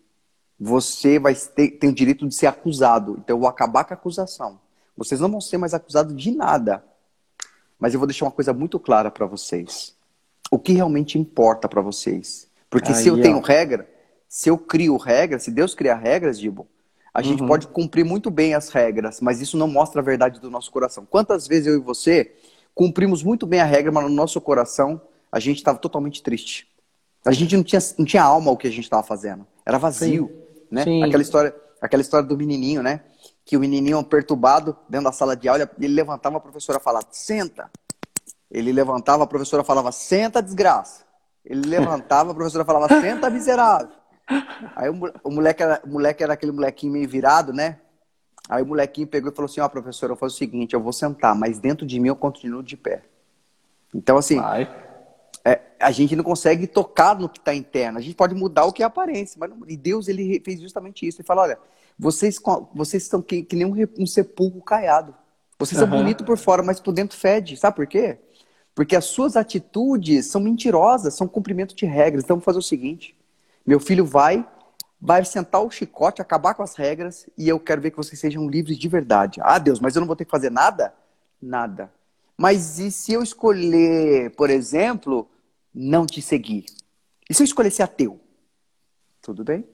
[0.60, 3.18] você vai ter, tem o direito de ser acusado.
[3.20, 4.60] Então eu vou acabar com a acusação.
[4.96, 6.84] Vocês não vão ser mais acusados de nada.
[7.80, 9.96] Mas eu vou deixar uma coisa muito clara para vocês.
[10.52, 12.48] O que realmente importa para vocês?
[12.70, 13.42] Porque Aí, se eu tenho ó.
[13.42, 13.90] regra,
[14.30, 16.68] se eu crio regras, se Deus criar regras, Dibo,
[17.14, 17.26] a uhum.
[17.26, 20.72] gente pode cumprir muito bem as regras, mas isso não mostra a verdade do nosso
[20.72, 21.06] coração.
[21.06, 22.34] Quantas vezes eu e você
[22.74, 25.00] cumprimos muito bem a regra, mas no nosso coração
[25.32, 26.68] a gente estava totalmente triste.
[27.26, 29.46] A gente não tinha, não tinha alma o que a gente estava fazendo.
[29.66, 30.68] Era vazio, Sim.
[30.72, 30.84] né?
[30.84, 31.04] Sim.
[31.04, 33.02] Aquela história, aquela história do menininho, né?
[33.46, 37.70] Que o menininho perturbado dentro da sala de aula, ele levantava, a professora falava: "Senta".
[38.50, 41.04] Ele levantava, a professora falava: "Senta, desgraça".
[41.46, 44.03] Ele levantava, a professora falava: "Senta, miserável".
[44.76, 47.80] Aí o, o, moleque era, o moleque era aquele molequinho meio virado, né?
[48.50, 50.82] Aí o molequinho pegou e falou assim: Ó, oh, professora, eu faço o seguinte, eu
[50.82, 53.04] vou sentar, mas dentro de mim eu continuo de pé.
[53.94, 54.40] Então, assim,
[55.46, 57.98] é, a gente não consegue tocar no que está interno.
[57.98, 61.08] A gente pode mudar o que é aparência, mas não, e Deus ele fez justamente
[61.08, 61.22] isso.
[61.22, 61.60] Ele fala: olha,
[61.98, 62.40] vocês,
[62.74, 65.14] vocês estão que, que nem um, um sepulcro caiado.
[65.60, 65.88] Vocês uhum.
[65.88, 67.56] são bonitos por fora, mas por dentro fede.
[67.56, 68.18] Sabe por quê?
[68.74, 72.24] Porque as suas atitudes são mentirosas, são cumprimento de regras.
[72.24, 73.16] Então, vamos fazer o seguinte:
[73.66, 74.48] meu filho vai,
[75.00, 78.50] vai sentar o chicote, acabar com as regras e eu quero ver que vocês sejam
[78.50, 79.40] livres de verdade.
[79.44, 80.94] Ah, Deus, mas eu não vou ter que fazer nada?
[81.42, 81.92] Nada.
[82.38, 85.30] Mas e se eu escolher, por exemplo,
[85.74, 86.66] não te seguir?
[87.30, 88.20] E se eu escolher ser ateu?
[89.22, 89.68] Tudo bem.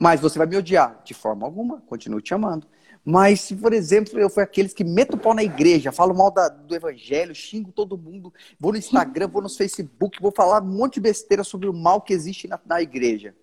[0.00, 1.00] Mas você vai me odiar?
[1.04, 2.66] De forma alguma, continuo te amando.
[3.04, 6.30] Mas se, por exemplo, eu fui aqueles que meto o pau na igreja, falo mal
[6.30, 10.66] da, do evangelho, xingo todo mundo, vou no Instagram, vou no Facebook, vou falar um
[10.66, 13.34] monte de besteira sobre o mal que existe na, na igreja.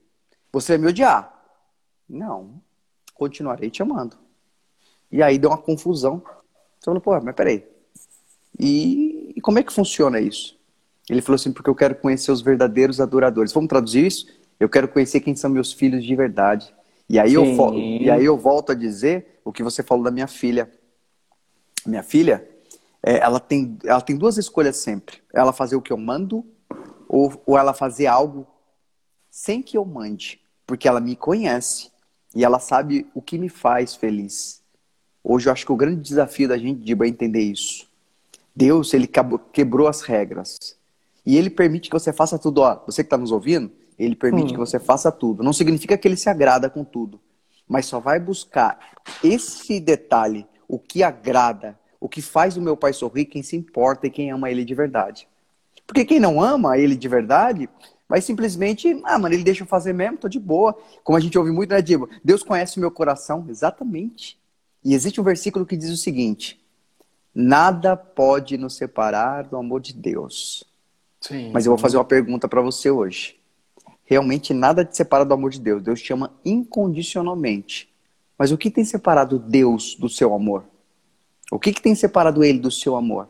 [0.52, 1.44] Você vai me odiar?
[2.08, 2.62] Não.
[3.14, 4.18] Continuarei te amando.
[5.12, 6.24] E aí deu uma confusão.
[6.80, 7.66] Você falou, pô, mas peraí.
[8.58, 10.58] E, e como é que funciona isso?
[11.10, 13.52] Ele falou assim, porque eu quero conhecer os verdadeiros adoradores.
[13.52, 14.28] Vamos traduzir isso?
[14.58, 16.74] Eu quero conhecer quem são meus filhos de verdade.
[17.10, 17.44] E aí, eu,
[17.74, 20.72] e aí eu volto a dizer o que você falou da minha filha.
[21.86, 22.48] Minha filha,
[23.02, 25.22] é, ela, tem, ela tem duas escolhas sempre.
[25.34, 26.46] Ela fazer o que eu mando
[27.08, 28.46] ou, ou ela fazer algo
[29.30, 30.42] sem que eu mande.
[30.66, 31.90] Porque ela me conhece
[32.36, 34.62] e ela sabe o que me faz feliz.
[35.24, 37.88] Hoje eu acho que o grande desafio da gente é entender isso.
[38.56, 39.10] Deus, ele
[39.52, 40.78] quebrou as regras.
[41.26, 42.62] E ele permite que você faça tudo.
[42.62, 44.54] Ó, você que está nos ouvindo, ele permite hum.
[44.54, 45.44] que você faça tudo.
[45.44, 47.20] Não significa que ele se agrada com tudo,
[47.70, 48.80] mas só vai buscar
[49.24, 54.08] esse detalhe, o que agrada, o que faz o meu pai sorrir, quem se importa
[54.08, 55.28] e quem ama ele de verdade.
[55.86, 57.70] Porque quem não ama ele de verdade
[58.08, 60.76] vai simplesmente, ah, mano, ele deixa eu fazer mesmo, tô de boa.
[61.04, 62.10] Como a gente ouve muito, né, Diego?
[62.24, 64.40] Deus conhece o meu coração, exatamente.
[64.84, 66.60] E existe um versículo que diz o seguinte:
[67.36, 70.64] Nada pode nos separar do amor de Deus.
[71.22, 71.52] Sim.
[71.52, 73.39] Mas eu vou fazer uma pergunta para você hoje
[74.10, 75.84] realmente nada te separa do amor de Deus.
[75.84, 77.94] Deus te ama incondicionalmente.
[78.36, 80.66] Mas o que tem separado Deus do seu amor?
[81.52, 83.30] O que, que tem separado ele do seu amor?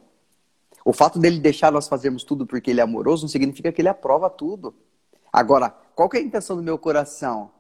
[0.86, 3.90] O fato dele deixar nós fazermos tudo porque ele é amoroso não significa que ele
[3.90, 4.74] aprova tudo.
[5.34, 7.52] Agora, qual é a intenção do meu coração?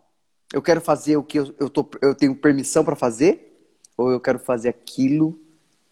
[0.53, 3.69] Eu quero fazer o que eu, eu, tô, eu tenho permissão para fazer?
[3.97, 5.37] Ou eu quero fazer aquilo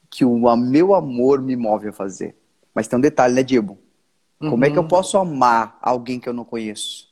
[0.10, 2.38] que o meu amor me move a fazer?
[2.74, 3.78] Mas tem um detalhe, né, Dibo?
[4.40, 4.64] Como uhum.
[4.64, 4.88] é que eu uhum.
[4.88, 7.08] posso amar alguém que eu não conheço?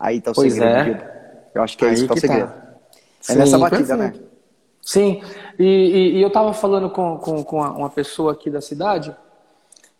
[0.00, 1.02] Aí tá o pois segredo.
[1.02, 1.50] É.
[1.54, 2.20] Eu acho que é Aí isso que é o tá.
[2.20, 2.48] segredo.
[2.48, 2.70] Tá.
[3.28, 4.04] É Sim, nessa batida, né?
[4.04, 4.24] perfeito.
[4.24, 4.30] né?
[4.82, 5.22] Sim,
[5.58, 9.14] e, e, e eu estava falando com, com, com, uma pessoa aqui da cidade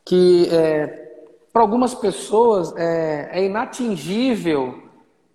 [0.02, 1.10] que é,
[1.52, 4.82] para algumas pessoas é, é inatingível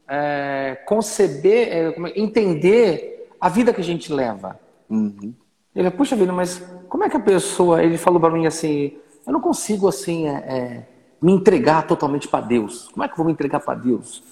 [0.07, 4.59] é, conceber, é, é, entender a vida que a gente leva.
[4.89, 5.31] Uhum.
[5.75, 8.97] Ele, puxa vida, mas como é que a pessoa, ele falou para mim assim,
[9.27, 10.25] eu não consigo assim
[11.21, 12.87] me entregar totalmente para Deus.
[12.89, 14.23] Como é que eu vou me entregar para Deus?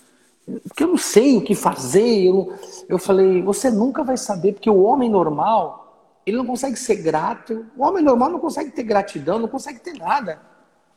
[0.67, 2.27] Porque eu não sei o que fazer.
[2.27, 2.53] Eu,
[2.89, 7.65] eu falei, você nunca vai saber, porque o homem normal, ele não consegue ser grato.
[7.77, 10.41] O homem normal não consegue ter gratidão, não consegue ter nada.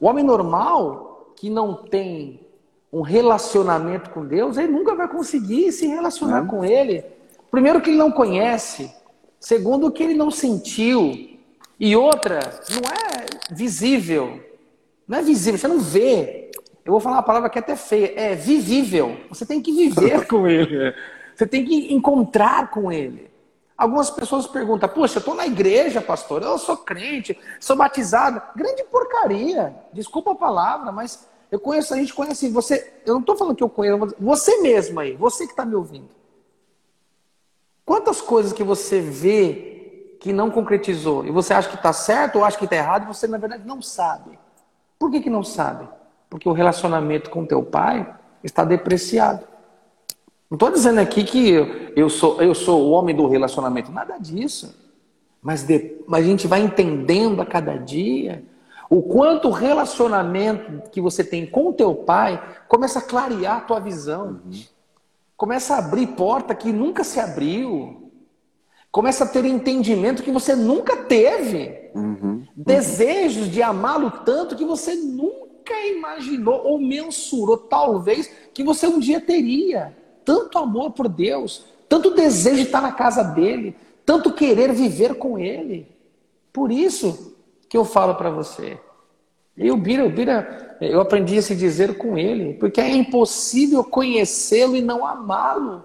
[0.00, 2.40] O homem normal, que não tem
[2.92, 6.46] um relacionamento com Deus, ele nunca vai conseguir se relacionar é.
[6.46, 7.04] com Ele.
[7.50, 8.90] Primeiro, que ele não conhece.
[9.38, 11.38] Segundo, que ele não sentiu.
[11.78, 14.40] E outra, não é visível.
[15.06, 16.50] Não é visível, você não vê.
[16.87, 19.16] Eu vou falar uma palavra que é até feia, é vivível.
[19.29, 20.94] Você tem que viver com ele.
[21.35, 23.29] Você tem que encontrar com ele.
[23.77, 28.40] Algumas pessoas perguntam: Poxa, eu estou na igreja, pastor, eu sou crente, sou batizado.
[28.55, 29.75] Grande porcaria.
[29.92, 33.01] Desculpa a palavra, mas eu conheço, a gente conhece você.
[33.05, 36.09] Eu não estou falando que eu conheço, você mesmo aí, você que está me ouvindo.
[37.85, 42.44] Quantas coisas que você vê que não concretizou e você acha que está certo ou
[42.44, 44.38] acha que está errado e você, na verdade, não sabe?
[44.99, 45.88] Por que, que não sabe?
[46.28, 49.46] Porque o relacionamento com teu pai está depreciado.
[50.50, 54.74] Não estou dizendo aqui que eu sou, eu sou o homem do relacionamento, nada disso.
[55.42, 58.44] Mas, de, mas a gente vai entendendo a cada dia
[58.88, 63.60] o quanto o relacionamento que você tem com o teu pai começa a clarear a
[63.60, 64.40] tua visão.
[64.44, 64.62] Uhum.
[65.36, 68.10] Começa a abrir porta que nunca se abriu.
[68.90, 71.90] Começa a ter entendimento que você nunca teve.
[71.94, 72.46] Uhum.
[72.56, 79.20] Desejos de amá-lo tanto que você nunca imaginou ou mensurou, talvez, que você um dia
[79.20, 79.96] teria.
[80.24, 85.38] Tanto amor por Deus, tanto desejo de estar na casa dele, tanto querer viver com
[85.38, 85.88] ele.
[86.52, 87.37] Por isso
[87.68, 88.79] que eu falo para você.
[89.57, 93.83] E o Bira, o Bira, eu aprendi a se dizer com ele, porque é impossível
[93.83, 95.83] conhecê-lo e não amá-lo,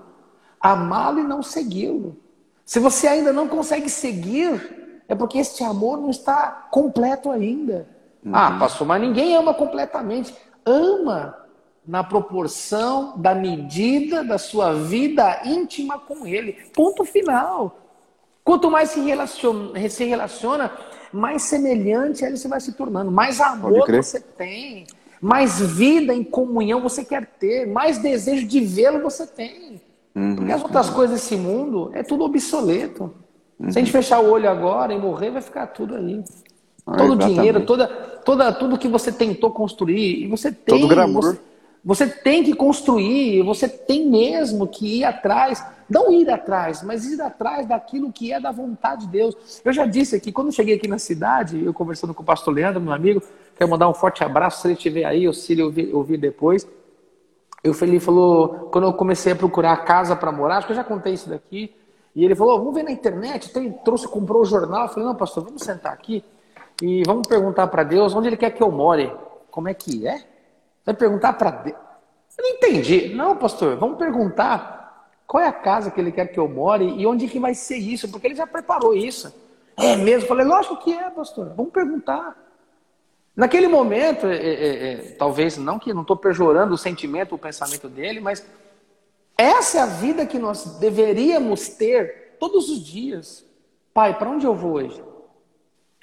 [0.59, 2.17] amá-lo e não segui-lo.
[2.65, 7.87] Se você ainda não consegue seguir, é porque este amor não está completo ainda.
[8.23, 8.35] Uhum.
[8.35, 10.33] Ah, pastor, mas ninguém ama completamente.
[10.65, 11.37] Ama
[11.85, 16.53] na proporção da medida da sua vida íntima com ele.
[16.73, 17.79] Ponto final.
[18.43, 20.71] Quanto mais se relaciona, se relaciona
[21.11, 24.87] mais semelhante a ele você vai se tornando, mais amor você tem,
[25.21, 29.81] mais vida em comunhão você quer ter, mais desejo de vê-lo você tem.
[30.15, 30.35] Uhum.
[30.35, 33.13] Porque as outras coisas desse mundo é tudo obsoleto.
[33.59, 33.71] Uhum.
[33.71, 36.23] Se a gente fechar o olho agora e morrer, vai ficar tudo aí.
[36.85, 37.87] Ah, Todo o dinheiro, toda,
[38.23, 40.79] toda, tudo que você tentou construir, e você tem.
[40.79, 41.23] Todo glamour.
[41.23, 41.39] Você,
[41.83, 47.19] você tem que construir, você tem mesmo que ir atrás, não ir atrás, mas ir
[47.19, 49.61] atrás daquilo que é da vontade de Deus.
[49.65, 52.79] Eu já disse aqui, quando cheguei aqui na cidade, eu conversando com o pastor Leandro,
[52.79, 53.21] meu amigo,
[53.57, 56.67] quero mandar um forte abraço, se ele estiver aí, ou se ele ouvir, ouvir depois.
[57.63, 60.83] Eu, ele falou, quando eu comecei a procurar casa para morar, acho que eu já
[60.83, 61.73] contei isso daqui,
[62.15, 64.83] e ele falou, vamos ver na internet, tem, trouxe, comprou o jornal.
[64.83, 66.23] Eu falei, não, pastor, vamos sentar aqui
[66.81, 69.13] e vamos perguntar para Deus onde ele quer que eu more.
[69.51, 70.23] Como é que é?
[70.83, 71.77] Vai perguntar para Deus.
[72.37, 73.13] Eu não entendi.
[73.13, 77.05] Não, pastor, vamos perguntar qual é a casa que ele quer que eu more e
[77.05, 79.33] onde que vai ser isso, porque ele já preparou isso.
[79.77, 80.23] É mesmo?
[80.23, 81.53] Eu falei, lógico que é, pastor.
[81.55, 82.35] Vamos perguntar.
[83.35, 87.87] Naquele momento, é, é, é, talvez não que não estou pejorando o sentimento, o pensamento
[87.87, 88.45] dele, mas
[89.37, 93.45] essa é a vida que nós deveríamos ter todos os dias.
[93.93, 95.10] Pai, para onde eu vou hoje?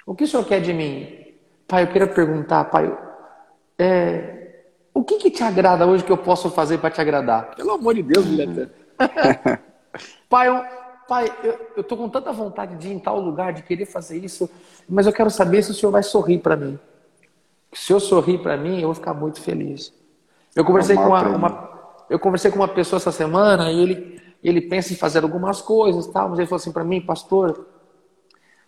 [0.09, 1.07] O que o senhor quer de mim?
[1.67, 2.91] Pai, eu quero perguntar, pai,
[3.77, 7.55] é, o que, que te agrada hoje que eu posso fazer para te agradar?
[7.55, 8.71] Pelo amor de Deus, Guilherme.
[10.27, 10.63] pai, eu,
[11.07, 14.49] pai, eu estou com tanta vontade de ir em tal lugar, de querer fazer isso,
[14.89, 16.79] mas eu quero saber se o senhor vai sorrir para mim.
[17.71, 19.93] Se eu sorrir para mim, eu vou ficar muito feliz.
[20.55, 21.69] Eu conversei com uma, uma,
[22.09, 26.07] eu conversei com uma pessoa essa semana e ele, ele pensa em fazer algumas coisas,
[26.07, 27.67] tal, mas ele falou assim para mim, pastor,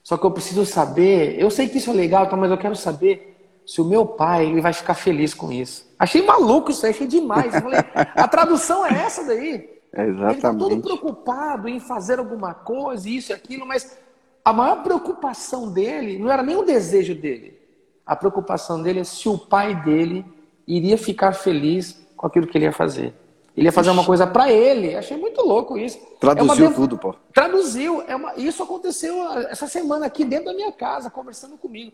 [0.04, 3.62] só que eu preciso saber, eu sei que isso é legal, mas eu quero saber
[3.66, 5.90] se o meu pai ele vai ficar feliz com isso.
[5.98, 7.54] Achei maluco isso achei demais.
[7.54, 9.70] Falei, a tradução é essa daí.
[9.94, 10.24] É exatamente.
[10.24, 13.98] Ele está todo preocupado em fazer alguma coisa, isso e aquilo, mas
[14.44, 17.60] a maior preocupação dele não era nem o desejo dele.
[18.06, 20.26] A preocupação dele é se o pai dele
[20.68, 23.14] iria ficar feliz com aquilo que ele ia fazer.
[23.56, 24.96] Ele ia fazer uma coisa para ele.
[24.96, 26.00] Achei muito louco isso.
[26.20, 27.14] Traduziu é tudo, pô.
[27.34, 28.02] Traduziu.
[28.08, 28.34] É uma...
[28.36, 29.14] Isso aconteceu
[29.50, 31.92] essa semana aqui dentro da minha casa, conversando comigo.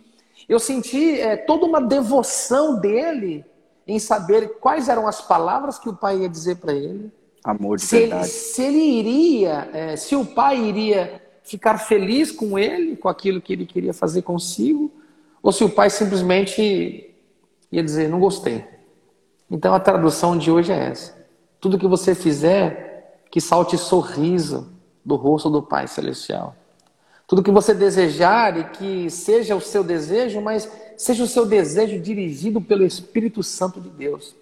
[0.47, 3.43] Eu senti é, toda uma devoção dele
[3.87, 7.11] em saber quais eram as palavras que o pai ia dizer para ele.
[7.43, 8.23] Amor de se verdade.
[8.23, 13.41] Ele, se ele iria, é, se o pai iria ficar feliz com ele, com aquilo
[13.41, 14.91] que ele queria fazer consigo,
[15.41, 17.15] ou se o pai simplesmente
[17.71, 18.65] ia dizer, não gostei.
[19.49, 21.16] Então a tradução de hoje é essa.
[21.67, 24.69] Tudo que você fizer, que salte sorriso
[25.03, 26.55] do rosto do Pai Celestial.
[27.27, 31.99] Tudo que você desejar e que seja o seu desejo, mas seja o seu desejo
[31.99, 34.33] dirigido pelo Espírito Santo de Deus.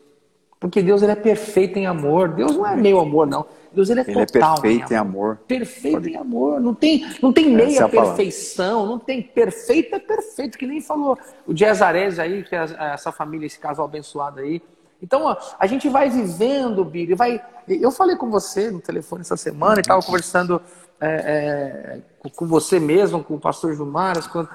[0.60, 2.30] Porque Deus ele é perfeito em amor.
[2.30, 3.48] Deus não é meio amor, não.
[3.74, 4.58] Deus ele é ele é total.
[4.60, 5.24] É perfeito em amor.
[5.24, 5.38] amor.
[5.48, 6.10] Perfeito Pode...
[6.12, 6.62] em amor.
[6.62, 11.18] Não tem, não tem meia é perfeição, não tem perfeito, é perfeito, que nem falou
[11.48, 14.62] o Diazarese aí, que é essa família, esse casal abençoado aí.
[15.06, 17.40] Então, ó, a gente vai vivendo, Billy, vai.
[17.68, 20.60] Eu falei com você no telefone essa semana e estava conversando
[21.00, 24.16] é, é, com você mesmo, com o pastor Gilmar.
[24.32, 24.50] Quando,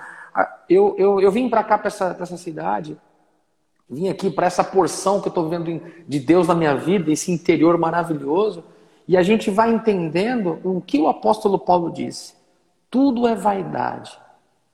[0.68, 2.98] eu, eu, eu vim para cá, para essa, essa cidade,
[3.88, 7.30] vim aqui para essa porção que eu estou vendo de Deus na minha vida, esse
[7.30, 8.64] interior maravilhoso,
[9.06, 12.34] e a gente vai entendendo o que o apóstolo Paulo disse.
[12.90, 14.18] Tudo é vaidade.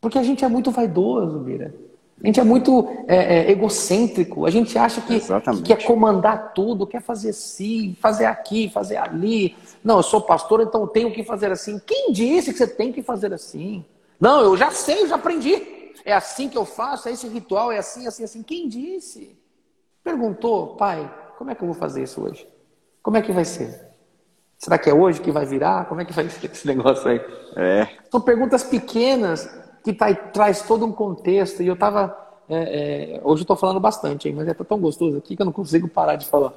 [0.01, 1.75] Porque a gente é muito vaidoso, Bira.
[2.23, 4.47] A gente é muito é, é, egocêntrico.
[4.47, 9.55] A gente acha que, que, quer comandar tudo, quer fazer assim, fazer aqui, fazer ali.
[9.85, 11.79] Não, eu sou pastor, então tenho que fazer assim.
[11.87, 13.85] Quem disse que você tem que fazer assim?
[14.19, 15.93] Não, eu já sei, eu já aprendi.
[16.05, 18.43] É assim que eu faço, é esse ritual, é assim, assim, assim.
[18.43, 19.37] Quem disse?
[20.03, 22.49] Perguntou, pai, como é que eu vou fazer isso hoje?
[23.03, 23.87] Como é que vai ser?
[24.57, 25.85] Será que é hoje que vai virar?
[25.87, 27.21] Como é que vai ser esse negócio aí?
[27.57, 27.89] É.
[28.11, 29.49] São perguntas pequenas
[29.87, 29.93] que
[30.33, 31.63] traz todo um contexto.
[31.63, 32.17] E eu estava.
[32.49, 35.47] É, é, hoje eu estou falando bastante, hein, mas é tão gostoso aqui que eu
[35.47, 36.53] não consigo parar de falar.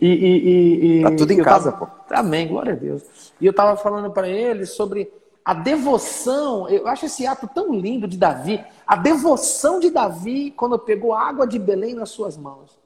[0.00, 2.14] E, e, e, tá tudo em casa, tava, pô.
[2.14, 3.02] Amém, glória a Deus.
[3.40, 5.10] E eu estava falando para ele sobre
[5.44, 6.68] a devoção.
[6.68, 8.64] Eu acho esse ato tão lindo de Davi.
[8.86, 12.78] A devoção de Davi quando pegou a água de Belém nas suas mãos.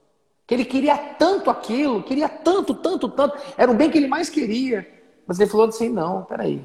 [0.47, 3.37] Que ele queria tanto aquilo, queria tanto, tanto, tanto.
[3.57, 4.87] Era o bem que ele mais queria.
[5.27, 6.65] Mas ele falou assim: não, peraí.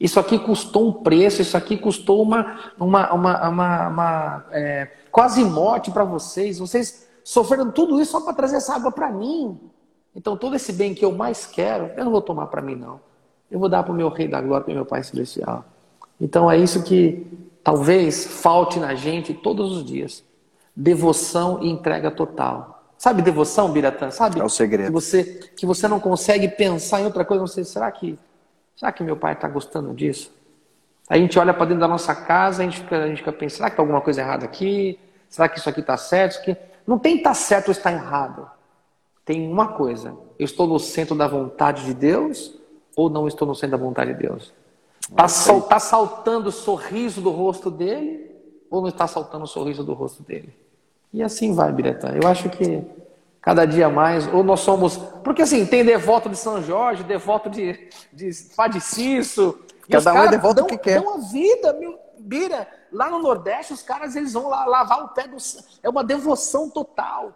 [0.00, 5.44] Isso aqui custou um preço, isso aqui custou uma, uma, uma, uma, uma é, quase
[5.44, 6.58] morte para vocês.
[6.58, 9.60] Vocês sofreram tudo isso só para trazer essa água para mim.
[10.16, 12.98] Então, todo esse bem que eu mais quero, eu não vou tomar para mim, não.
[13.50, 15.64] Eu vou dar para o meu Rei da Glória, para o meu Pai Celestial.
[16.18, 17.26] Então, é isso que
[17.62, 20.24] talvez falte na gente todos os dias:
[20.74, 22.82] devoção e entrega total.
[22.96, 24.10] Sabe devoção, Biratã?
[24.10, 24.40] Sabe?
[24.40, 24.86] É o segredo.
[24.86, 25.24] Que você,
[25.56, 27.46] que você não consegue pensar em outra coisa.
[27.46, 28.18] Você, será que,
[28.80, 30.32] será que meu pai está gostando disso?
[31.06, 33.58] A gente olha para dentro da nossa casa, a gente fica, a gente fica pensando,
[33.58, 34.98] será que tem alguma coisa errada aqui?
[35.28, 36.32] Será que isso aqui está certo?
[36.32, 36.56] Isso aqui...
[36.86, 38.50] Não tem estar tá certo ou está errado.
[39.22, 42.58] Tem uma coisa: eu estou no centro da vontade de Deus
[42.96, 44.54] ou não estou no centro da vontade de Deus?
[44.98, 48.30] Está sal, tá saltando o sorriso do rosto dele
[48.70, 50.54] ou não está saltando o sorriso do rosto dele?
[51.12, 52.08] E assim vai, Biretã.
[52.14, 52.82] Eu acho que
[53.40, 54.96] cada dia mais, ou nós somos.
[55.24, 58.32] Porque assim, tem devoto de São Jorge, devoto de, de
[58.80, 59.58] Cício.
[59.90, 61.00] Cada um é devoto dão, que quer.
[61.00, 62.68] Dão a vida, meu, Bira.
[62.92, 65.36] Lá no Nordeste, os caras eles vão lá lavar o pé do.
[65.82, 67.32] É uma devoção total.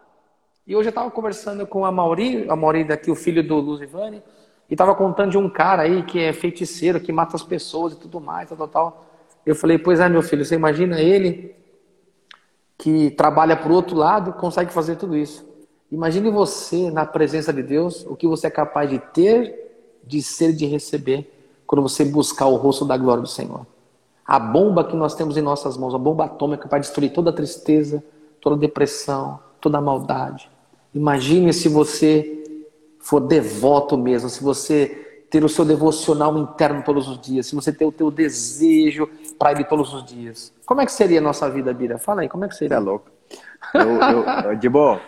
[0.66, 4.22] E hoje eu estava conversando com a Mauri, a Mauri daqui, o filho do Luzivane,
[4.68, 7.96] e estava contando de um cara aí que é feiticeiro, que mata as pessoas e
[7.96, 9.04] tudo mais, tal, tal, tal.
[9.44, 11.54] Eu falei, pois é, meu filho, você imagina ele
[12.78, 15.53] que trabalha por outro lado, consegue fazer tudo isso.
[15.94, 20.52] Imagine você na presença de Deus, o que você é capaz de ter, de ser,
[20.52, 21.32] de receber,
[21.68, 23.64] quando você buscar o rosto da glória do Senhor.
[24.26, 27.32] A bomba que nós temos em nossas mãos, a bomba atômica para destruir toda a
[27.32, 28.02] tristeza,
[28.40, 30.50] toda a depressão, toda a maldade.
[30.92, 32.42] Imagine se você
[32.98, 37.72] for devoto mesmo, se você ter o seu devocional interno todos os dias, se você
[37.72, 40.52] ter o teu desejo para ele todos os dias.
[40.66, 41.98] Como é que seria a nossa vida, Bira?
[41.98, 42.78] Fala aí, como é que seria?
[42.78, 43.14] Você é louco.
[43.72, 45.00] Eu, eu, de boa,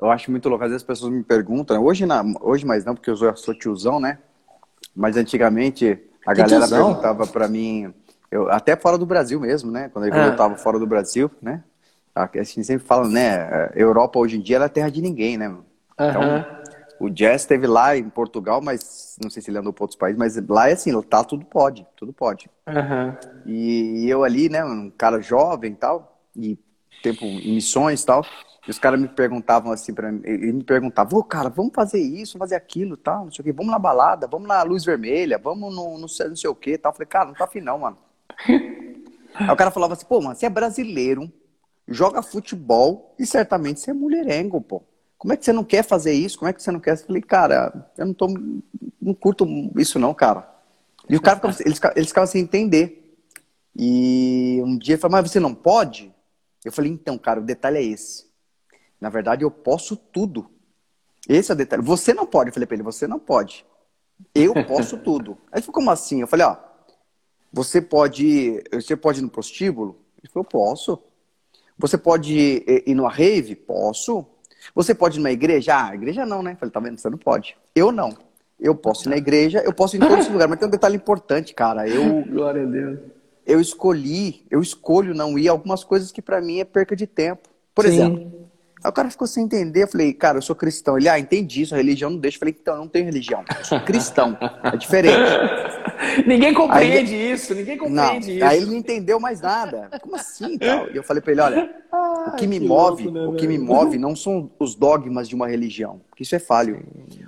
[0.00, 0.64] eu acho muito louco.
[0.64, 1.82] Às vezes as pessoas me perguntam, né?
[1.82, 4.18] hoje, na, hoje mais não, porque eu já sou tiozão, né?
[4.94, 6.86] Mas antigamente a que galera tiozão?
[6.86, 7.92] perguntava para mim,
[8.30, 9.88] eu, até fora do Brasil mesmo, né?
[9.92, 11.62] Quando eu estava fora do Brasil, né?
[12.14, 13.70] A gente sempre fala, né?
[13.74, 15.54] Europa hoje em dia é terra de ninguém, né?
[15.94, 17.06] Então, uhum.
[17.06, 20.18] o Jazz esteve lá em Portugal, mas não sei se ele andou para outros países,
[20.18, 22.50] mas lá é assim, tá tudo pode, tudo pode.
[22.66, 23.14] Uhum.
[23.46, 26.58] E, e, eu ali, né, um cara jovem e tal, e
[27.02, 28.24] tempo em missões e tal,
[28.66, 32.00] e os caras me perguntavam assim para mim, ele me perguntava, ô cara, vamos fazer
[32.00, 35.38] isso, fazer aquilo, tal, não sei o quê, vamos na balada, vamos na luz vermelha,
[35.38, 36.92] vamos no, no não sei o quê, tal.
[36.92, 37.96] Eu falei, cara, não tá afim não, mano.
[39.34, 41.32] Aí o cara falava assim, pô, mano, você é brasileiro,
[41.86, 44.82] joga futebol e certamente você é mulherengo, pô.
[45.16, 46.38] Como é que você não quer fazer isso?
[46.38, 46.92] Como é que você não quer?
[46.92, 48.28] Eu falei, cara, eu não tô,
[49.00, 50.46] não curto isso não, cara.
[51.08, 53.16] E o cara, eles, eles ficavam sem entender.
[53.74, 56.12] E um dia ele falou, mas você não pode?
[56.64, 58.26] Eu falei, então, cara, o detalhe é esse.
[59.00, 60.50] Na verdade, eu posso tudo.
[61.28, 61.82] Esse é o detalhe.
[61.82, 62.50] Você não pode.
[62.50, 63.64] Eu falei pra ele, você não pode.
[64.34, 65.38] Eu posso tudo.
[65.52, 66.20] Aí ele falou, como assim?
[66.20, 66.56] Eu falei, ó,
[67.52, 69.98] você pode, você pode ir no prostíbulo?
[70.22, 71.02] Ele falou, posso.
[71.78, 73.54] Você pode ir, ir numa rave?
[73.54, 74.26] Posso.
[74.74, 75.86] Você pode ir numa igreja?
[75.86, 76.52] Ah, igreja não, né?
[76.52, 76.98] Eu falei, tá vendo?
[76.98, 77.56] Você não pode.
[77.74, 78.16] Eu não.
[78.58, 80.70] Eu posso ir na igreja, eu posso ir em todos os lugares, mas tem um
[80.70, 81.88] detalhe importante, cara.
[81.88, 82.98] Eu, Glória a Deus.
[83.48, 87.48] Eu escolhi, eu escolho não ir algumas coisas que para mim é perca de tempo.
[87.74, 87.90] Por Sim.
[87.90, 88.48] exemplo,
[88.82, 89.82] Aí o cara ficou sem entender.
[89.82, 90.96] Eu falei, cara, eu sou cristão.
[90.96, 92.36] Ele, ah, entendi isso, a religião não deixa.
[92.36, 93.44] Eu falei, então, eu não tenho religião.
[93.58, 94.38] Eu sou cristão.
[94.62, 95.16] É diferente.
[96.26, 98.44] ninguém compreende aí, isso, ninguém compreende não, isso.
[98.44, 99.90] Aí ele não entendeu mais nada.
[100.00, 100.56] Como assim?
[100.58, 100.90] Tal?
[100.92, 103.34] E eu falei pra ele, olha, ah, o que me que move, louco, né, o
[103.34, 106.80] que me move não são os dogmas de uma religião, porque isso é falho.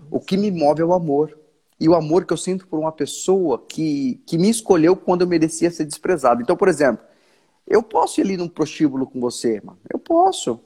[0.09, 1.37] O que me move é o amor.
[1.81, 5.27] E o amor que eu sinto por uma pessoa que, que me escolheu quando eu
[5.27, 6.43] merecia ser desprezado.
[6.43, 7.03] Então, por exemplo,
[7.67, 9.79] eu posso ir ali num prostíbulo com você, mano.
[9.91, 10.61] Eu posso.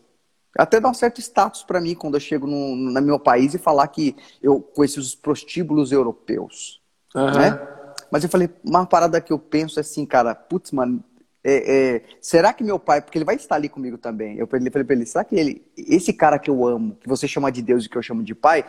[0.56, 3.58] Até dá um certo status para mim quando eu chego no, no, meu país e
[3.58, 6.80] falar que eu conheci os prostíbulos europeus.
[7.14, 7.32] Uhum.
[7.32, 7.60] Né?
[8.10, 11.02] Mas eu falei, uma parada que eu penso é assim, cara, putz, mano,
[11.46, 14.70] é, é, será que meu pai, porque ele vai estar ali comigo também, eu falei
[14.70, 17.84] pra ele, será que ele, esse cara que eu amo, que você chama de Deus
[17.84, 18.64] e que eu chamo de pai,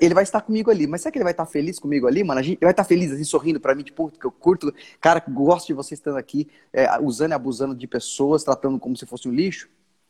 [0.00, 2.40] ele vai estar comigo ali, mas será que ele vai estar feliz comigo ali, mano?
[2.40, 5.22] A gente, ele vai estar feliz, assim, sorrindo pra mim, tipo, que eu curto, cara,
[5.28, 9.28] gosto de você estando aqui, é, usando e abusando de pessoas, tratando como se fosse
[9.28, 9.68] um lixo?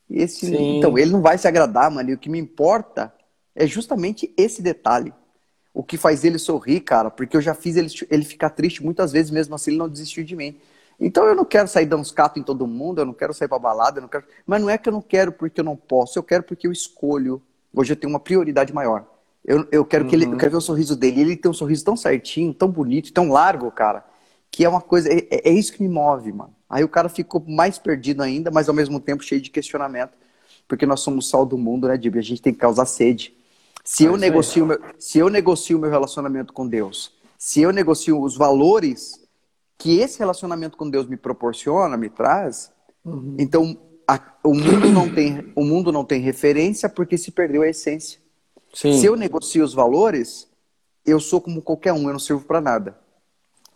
[0.08, 2.10] Esse, então, ele não vai se agradar, mano.
[2.10, 3.12] E o que me importa
[3.54, 5.12] é justamente esse detalhe.
[5.76, 9.12] o que faz ele sorrir, cara, porque eu já fiz ele, ele ficar triste muitas
[9.12, 10.56] vezes, mesmo assim ele não desistiu de mim.
[10.99, 13.49] Então eu não quero sair dando uns catos em todo mundo, eu não quero sair
[13.49, 14.24] pra balada, eu não quero.
[14.47, 16.72] Mas não é que eu não quero porque eu não posso, eu quero porque eu
[16.72, 17.42] escolho.
[17.74, 19.05] Hoje eu tenho uma prioridade maior.
[19.44, 20.11] Eu, eu quero uhum.
[20.11, 20.36] que ele, eu uhum.
[20.38, 21.20] quero ver o sorriso dele.
[21.20, 24.05] Ele tem um sorriso tão certinho, tão bonito, tão largo, cara,
[24.51, 25.09] que é uma coisa.
[25.12, 26.55] É, é, é isso que me move, mano.
[26.68, 30.12] Aí o cara ficou mais perdido ainda, mas ao mesmo tempo cheio de questionamento,
[30.66, 32.16] porque nós somos sal do mundo, né, Dib?
[32.16, 33.36] A gente tem que causar sede.
[33.84, 38.20] Se eu, negocio meu, se eu negocio o meu relacionamento com Deus, se eu negocio
[38.20, 39.25] os valores
[39.78, 42.72] que esse relacionamento com Deus me proporciona, me traz,
[43.04, 43.36] uhum.
[43.38, 47.68] então a, o, mundo não tem, o mundo não tem referência porque se perdeu a
[47.68, 48.20] essência.
[48.72, 48.98] Sim.
[48.98, 50.48] Se eu negocio os valores,
[51.04, 52.98] eu sou como qualquer um, eu não sirvo para nada.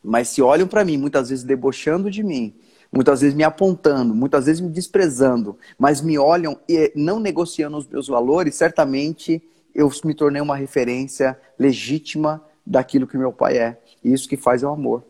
[0.03, 2.55] Mas se olham para mim, muitas vezes debochando de mim,
[2.93, 7.87] muitas vezes me apontando, muitas vezes me desprezando, mas me olham e não negociando os
[7.87, 9.43] meus valores, certamente
[9.75, 13.81] eu me tornei uma referência legítima daquilo que meu pai é.
[14.03, 15.05] E isso que faz é o amor.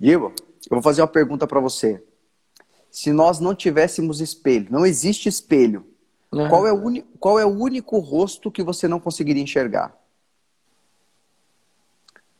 [0.00, 0.32] Diego,
[0.70, 2.02] eu vou fazer uma pergunta para você.
[2.90, 5.86] Se nós não tivéssemos espelho, não existe espelho,
[6.32, 6.48] uhum.
[6.48, 9.94] qual, é o qual é o único rosto que você não conseguiria enxergar?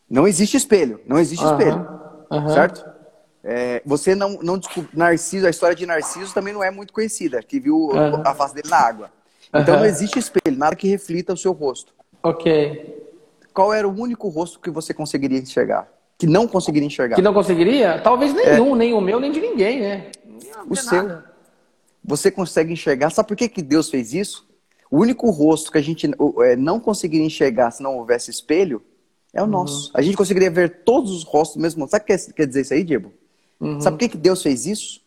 [0.08, 1.52] Não existe espelho, não existe uhum.
[1.52, 1.88] espelho,
[2.30, 2.48] uhum.
[2.48, 2.84] certo?
[3.44, 4.58] É, você não, não
[4.92, 7.90] Narciso, a história de Narciso também não é muito conhecida, que viu
[8.24, 9.12] a face dele na água.
[9.52, 11.92] Então não existe espelho, nada que reflita o seu rosto.
[12.22, 12.98] Ok.
[13.52, 15.99] Qual era o único rosto que você conseguiria enxergar?
[16.20, 17.16] Que não conseguiria enxergar?
[17.16, 17.98] Que não conseguiria?
[17.98, 18.78] Talvez nenhum, é.
[18.78, 20.10] nem o meu, nem de ninguém, né?
[20.68, 21.02] o seu.
[21.02, 21.30] Nada.
[22.04, 23.08] Você consegue enxergar.
[23.08, 24.46] Sabe por que, que Deus fez isso?
[24.90, 26.10] O único rosto que a gente
[26.44, 28.82] é, não conseguiria enxergar se não houvesse espelho
[29.32, 29.50] é o uhum.
[29.50, 29.90] nosso.
[29.94, 31.88] A gente conseguiria ver todos os rostos mesmo.
[31.88, 33.14] Sabe o que quer dizer isso aí, Diego?
[33.58, 33.80] Uhum.
[33.80, 35.00] Sabe por que, que Deus fez isso?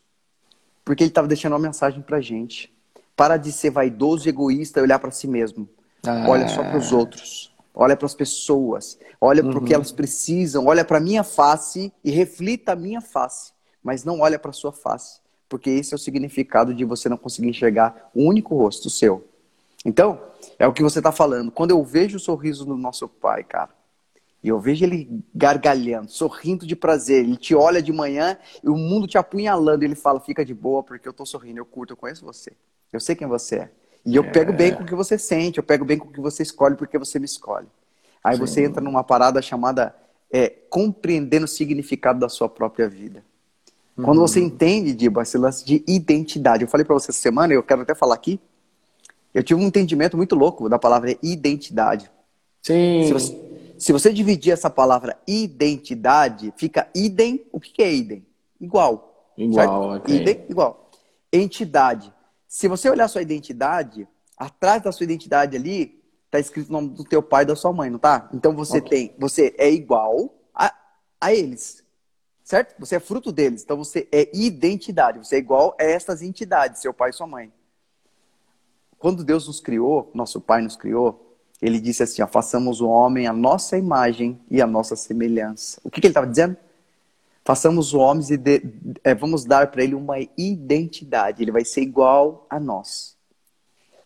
[0.84, 2.74] Porque Ele estava deixando uma mensagem para gente.
[3.16, 5.70] Para de ser vaidoso e egoísta e olhar para si mesmo.
[6.06, 6.26] Ah.
[6.28, 7.53] Olha só para os outros.
[7.74, 9.00] Olha para as pessoas.
[9.20, 9.52] Olha uhum.
[9.52, 10.66] para o que elas precisam.
[10.68, 13.52] Olha para a minha face e reflita a minha face.
[13.82, 15.20] Mas não olha para a sua face.
[15.50, 19.28] Porque esse é o significado de você não conseguir enxergar o único rosto seu.
[19.86, 20.22] Então,
[20.58, 21.52] é o que você está falando.
[21.52, 23.70] Quando eu vejo o sorriso do nosso pai, cara,
[24.44, 27.24] e eu vejo ele gargalhando, sorrindo de prazer.
[27.24, 29.86] Ele te olha de manhã e o mundo te apunhalando.
[29.86, 32.52] Ele fala: Fica de boa, porque eu tô sorrindo, eu curto, eu conheço você.
[32.92, 33.72] Eu sei quem você é.
[34.06, 34.30] E eu é.
[34.30, 36.76] pego bem com o que você sente, eu pego bem com o que você escolhe,
[36.76, 37.68] porque você me escolhe.
[38.24, 38.42] Aí Sim.
[38.42, 39.96] você entra numa parada chamada
[40.32, 43.24] é, compreendendo o significado da sua própria vida.
[43.98, 44.06] Uhum.
[44.06, 46.64] Quando você entende, Diba, esse lance de identidade.
[46.64, 48.40] Eu falei para você essa semana, eu quero até falar aqui.
[49.34, 52.10] Eu tive um entendimento muito louco da palavra identidade.
[52.62, 53.04] Sim.
[53.06, 53.38] Se você,
[53.78, 57.46] se você dividir essa palavra identidade, fica idem.
[57.52, 58.26] O que é idem?
[58.60, 59.32] Igual.
[59.38, 60.22] Igual, okay.
[60.22, 60.90] Idem, igual.
[61.32, 62.12] Entidade.
[62.54, 66.00] Se você olhar sua identidade, atrás da sua identidade ali,
[66.30, 68.30] tá escrito o nome do teu pai e da sua mãe, não tá?
[68.32, 69.08] Então você okay.
[69.08, 70.72] tem, você é igual a,
[71.20, 71.84] a eles.
[72.44, 72.76] Certo?
[72.80, 73.64] Você é fruto deles.
[73.64, 75.18] Então você é identidade.
[75.18, 77.52] Você é igual a essas entidades, seu pai e sua mãe.
[79.00, 83.26] Quando Deus nos criou, nosso pai nos criou, ele disse assim: ó, façamos o homem
[83.26, 85.82] a nossa imagem e a nossa semelhança.
[85.84, 86.56] O que, que ele estava dizendo?
[87.46, 88.64] Façamos o homem e de,
[89.04, 91.44] é, vamos dar para ele uma identidade.
[91.44, 93.18] Ele vai ser igual a nós.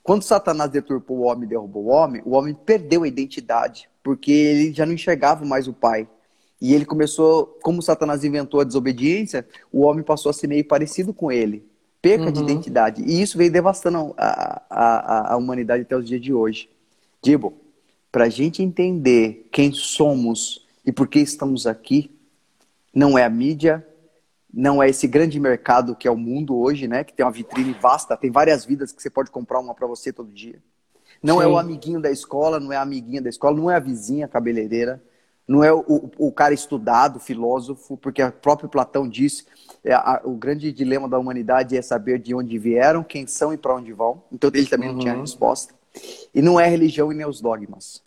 [0.02, 4.32] Quando Satanás deturpou o homem e derrubou o homem, o homem perdeu a identidade, porque
[4.32, 6.08] ele já não enxergava mais o pai.
[6.60, 11.14] E ele começou, como Satanás inventou a desobediência, o homem passou a ser meio parecido
[11.14, 11.64] com ele.
[12.02, 12.32] Perca uhum.
[12.32, 13.04] de identidade.
[13.04, 16.70] E isso veio devastando a, a, a humanidade até os dias de hoje.
[17.22, 17.54] Dibo,
[18.12, 22.10] para a gente entender quem somos e por que estamos aqui,
[22.98, 23.86] não é a mídia,
[24.52, 27.04] não é esse grande mercado que é o mundo hoje, né?
[27.04, 30.12] Que tem uma vitrine vasta, tem várias vidas que você pode comprar uma para você
[30.12, 30.60] todo dia.
[31.22, 31.52] Não é Sim.
[31.52, 34.28] é o amiguinho da escola, não é a amiguinha da escola, não é a vizinha
[34.28, 35.00] cabeleireira,
[35.48, 39.46] não é o, o, o cara estudado, filósofo, porque o próprio Platão disse,
[39.84, 43.58] é, a, o grande dilema da humanidade é saber de onde vieram, quem são e
[43.58, 44.24] para onde vão.
[44.32, 44.96] Então ele também uhum.
[44.96, 45.22] não tinha uhum.
[45.22, 45.72] resposta.
[46.34, 48.02] E não é religião e nem os dogmas.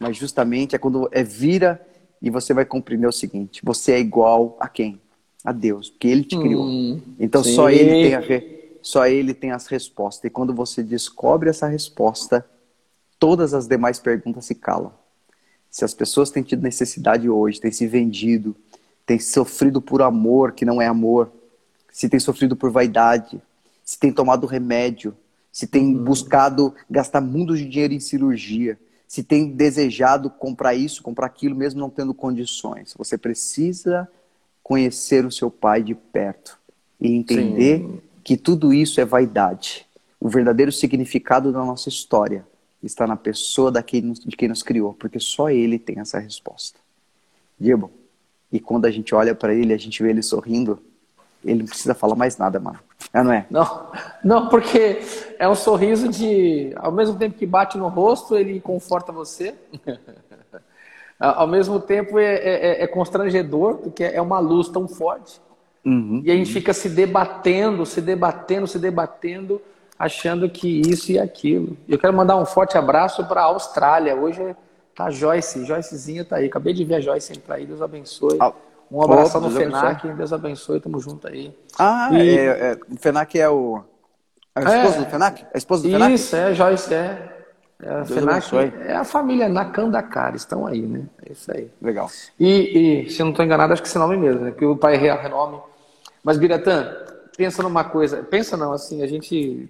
[0.00, 1.86] Mas justamente é quando é vira
[2.20, 5.00] e você vai compreender o seguinte: você é igual a quem?
[5.44, 6.64] A Deus, porque Ele te criou.
[6.64, 7.54] Hum, então sim.
[7.54, 8.76] só ele, tem a re...
[8.82, 10.24] só ele tem as respostas.
[10.24, 12.44] E quando você descobre essa resposta,
[13.18, 14.92] todas as demais perguntas se calam.
[15.70, 18.54] Se as pessoas têm tido necessidade hoje, têm se vendido,
[19.06, 21.30] têm sofrido por amor que não é amor,
[21.90, 23.40] se têm sofrido por vaidade,
[23.84, 25.16] se têm tomado remédio,
[25.52, 26.04] se tem uhum.
[26.04, 28.78] buscado gastar mundos de dinheiro em cirurgia,
[29.10, 32.94] se tem desejado comprar isso, comprar aquilo, mesmo não tendo condições.
[32.96, 34.08] Você precisa
[34.62, 36.56] conhecer o seu pai de perto
[37.00, 38.00] e entender Sim.
[38.22, 39.84] que tudo isso é vaidade.
[40.20, 42.46] O verdadeiro significado da nossa história
[42.80, 43.82] está na pessoa de
[44.36, 46.78] quem nos criou, porque só ele tem essa resposta.
[47.58, 47.90] Diego,
[48.52, 50.80] e quando a gente olha para ele, a gente vê ele sorrindo,
[51.44, 52.78] ele não precisa falar mais nada, mano.
[53.12, 53.46] É, não é?
[53.50, 55.00] Não, não, porque
[55.38, 56.72] é um sorriso de.
[56.76, 59.54] Ao mesmo tempo que bate no rosto, ele conforta você.
[61.18, 65.40] ao mesmo tempo é, é, é, constrangedor, porque é uma luz tão forte.
[65.84, 66.54] Uhum, e a gente uhum.
[66.54, 69.60] fica se debatendo, se debatendo, se debatendo,
[69.98, 71.76] achando que isso e aquilo.
[71.88, 74.14] Eu quero mandar um forte abraço para a Austrália.
[74.14, 74.54] Hoje
[74.94, 76.46] tá Joyce, Joycezinha tá aí.
[76.46, 78.36] Acabei de ver a Joyce entrar aí, Deus abençoe.
[78.38, 78.52] Ah,
[78.90, 81.56] um abraço no FENAC, Deus abençoe, tamo junto aí.
[81.78, 82.38] Ah, e...
[82.38, 83.82] é, é, o FENAC é o.
[84.54, 85.46] A esposa é, do FENAC?
[85.54, 86.14] A esposa do FENAC?
[86.14, 87.36] Isso, é, Joyce, é.
[87.82, 91.04] É a, FENAC, é a família Nakandacara, estão aí, né?
[91.24, 91.70] É isso aí.
[91.80, 92.10] Legal.
[92.38, 94.50] E, e se eu não estou enganado, acho que esse nome mesmo, né?
[94.50, 95.58] Que o pai é renome.
[96.22, 96.94] Mas, Biratã,
[97.36, 98.18] pensa numa coisa.
[98.22, 99.66] Pensa não, assim, a gente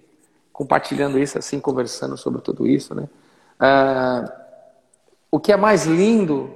[0.52, 3.08] compartilhando isso, assim, conversando sobre tudo isso, né?
[3.60, 4.24] Ah,
[5.30, 6.50] o que é mais lindo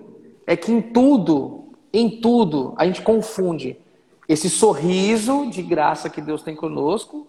[0.46, 1.63] é que em tudo
[1.98, 3.78] em tudo, a gente confunde
[4.28, 7.26] esse sorriso de graça que Deus tem conosco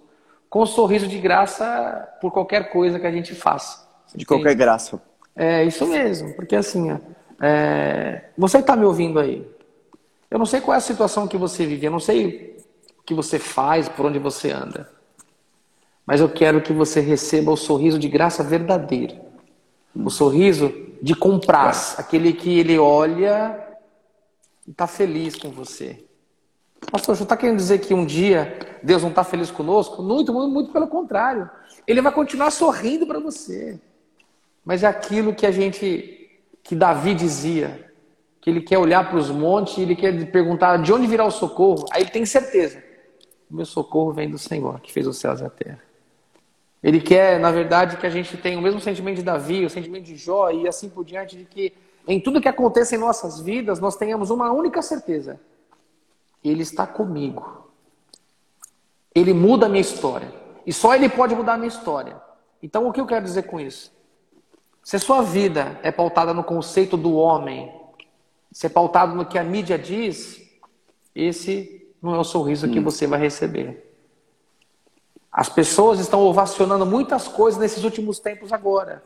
[0.49, 3.85] com o sorriso de graça por qualquer coisa que a gente faça.
[4.15, 5.01] De qualquer graça.
[5.35, 6.97] É isso mesmo, porque assim,
[7.41, 8.29] é...
[8.37, 9.45] você está me ouvindo aí.
[10.31, 12.57] Eu não sei qual é a situação que você vive, eu não sei
[12.97, 14.89] o que você faz, por onde você anda.
[16.05, 19.21] Mas eu quero que você receba o sorriso de graça verdadeira.
[19.93, 23.64] O sorriso de compras, aquele que ele olha
[24.67, 26.03] e está feliz com você.
[26.91, 30.01] Pastor, você está querendo dizer que um dia Deus não está feliz conosco?
[30.03, 31.49] Muito, muito, muito pelo contrário.
[31.87, 33.79] Ele vai continuar sorrindo para você.
[34.63, 36.29] Mas é aquilo que a gente,
[36.63, 37.91] que Davi dizia,
[38.41, 41.31] que ele quer olhar para os montes e ele quer perguntar de onde virá o
[41.31, 41.85] socorro.
[41.91, 42.83] Aí ele tem certeza.
[43.49, 45.81] O meu socorro vem do Senhor, que fez os céus e a terra.
[46.81, 50.03] Ele quer, na verdade, que a gente tenha o mesmo sentimento de Davi, o sentimento
[50.03, 51.73] de Jó e assim por diante, de que
[52.07, 55.39] em tudo que acontece em nossas vidas, nós tenhamos uma única certeza:
[56.43, 57.65] Ele está comigo.
[59.13, 60.31] Ele muda a minha história.
[60.65, 62.21] E só Ele pode mudar a minha história.
[62.61, 63.93] Então, o que eu quero dizer com isso?
[64.83, 67.73] Se a sua vida é pautada no conceito do homem,
[68.51, 70.41] se é pautado no que a mídia diz,
[71.13, 73.83] esse não é o sorriso que você vai receber.
[75.31, 79.03] As pessoas estão ovacionando muitas coisas nesses últimos tempos agora.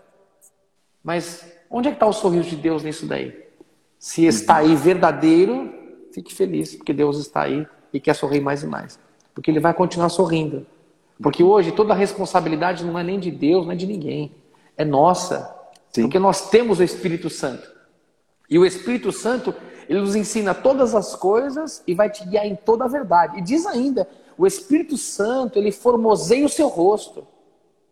[1.03, 3.47] Mas onde é que está o sorriso de Deus nisso daí?
[3.97, 5.73] Se está aí verdadeiro,
[6.13, 8.99] fique feliz, porque Deus está aí e quer sorrir mais e mais.
[9.33, 10.65] Porque Ele vai continuar sorrindo.
[11.21, 14.31] Porque hoje toda a responsabilidade não é nem de Deus, não é de ninguém.
[14.77, 15.53] É nossa.
[15.91, 16.03] Sim.
[16.03, 17.69] Porque nós temos o Espírito Santo.
[18.49, 19.53] E o Espírito Santo,
[19.87, 23.37] ele nos ensina todas as coisas e vai te guiar em toda a verdade.
[23.37, 24.07] E diz ainda,
[24.37, 27.27] o Espírito Santo, ele formoseia o seu rosto.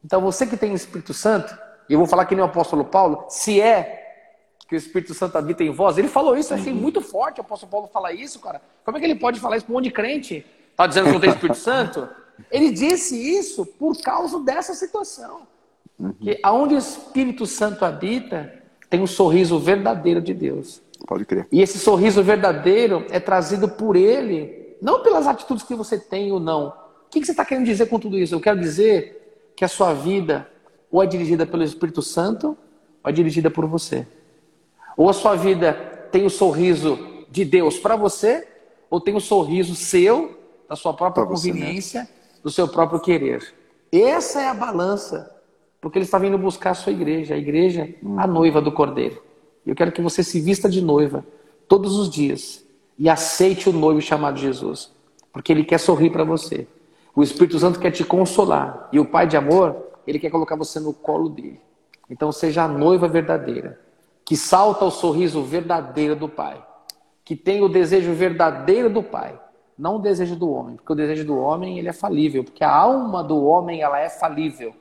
[0.03, 1.57] Então você que tem o Espírito Santo,
[1.89, 4.05] e eu vou falar que nem o apóstolo Paulo, se é
[4.67, 7.71] que o Espírito Santo habita em vós, ele falou isso, achei muito forte o apóstolo
[7.71, 8.61] Paulo falar isso, cara.
[8.83, 10.45] Como é que ele pode falar isso para um monte de crente?
[10.75, 12.07] Tá dizendo que não tem Espírito Santo?
[12.51, 15.47] Ele disse isso por causa dessa situação.
[16.21, 18.53] Que aonde o Espírito Santo habita,
[18.89, 20.81] tem um sorriso verdadeiro de Deus.
[21.07, 21.47] Pode crer.
[21.51, 26.39] E esse sorriso verdadeiro é trazido por ele, não pelas atitudes que você tem ou
[26.39, 26.67] não.
[26.67, 28.35] O que você está querendo dizer com tudo isso?
[28.35, 30.47] Eu quero dizer que a sua vida
[30.91, 32.57] ou é dirigida pelo Espírito Santo,
[33.03, 34.07] ou é dirigida por você.
[34.95, 35.73] Ou a sua vida
[36.11, 36.97] tem o sorriso
[37.29, 38.47] de Deus para você,
[38.89, 42.39] ou tem o sorriso seu, da sua própria pra conveniência, você, né?
[42.43, 43.53] do seu próprio querer.
[43.91, 45.33] Essa é a balança,
[45.79, 48.33] porque ele está vindo buscar a sua igreja, a igreja, a uhum.
[48.33, 49.21] noiva do Cordeiro.
[49.65, 51.25] Eu quero que você se vista de noiva
[51.67, 52.65] todos os dias
[52.97, 54.91] e aceite o noivo chamado Jesus,
[55.31, 56.67] porque ele quer sorrir para você.
[57.15, 59.75] O Espírito Santo quer te consolar e o Pai de amor
[60.07, 61.59] ele quer colocar você no colo dele.
[62.09, 63.79] Então seja a noiva verdadeira,
[64.25, 66.65] que salta o sorriso verdadeiro do Pai,
[67.23, 69.39] que tem o desejo verdadeiro do Pai,
[69.77, 72.73] não o desejo do homem, porque o desejo do homem ele é falível, porque a
[72.73, 74.73] alma do homem ela é falível,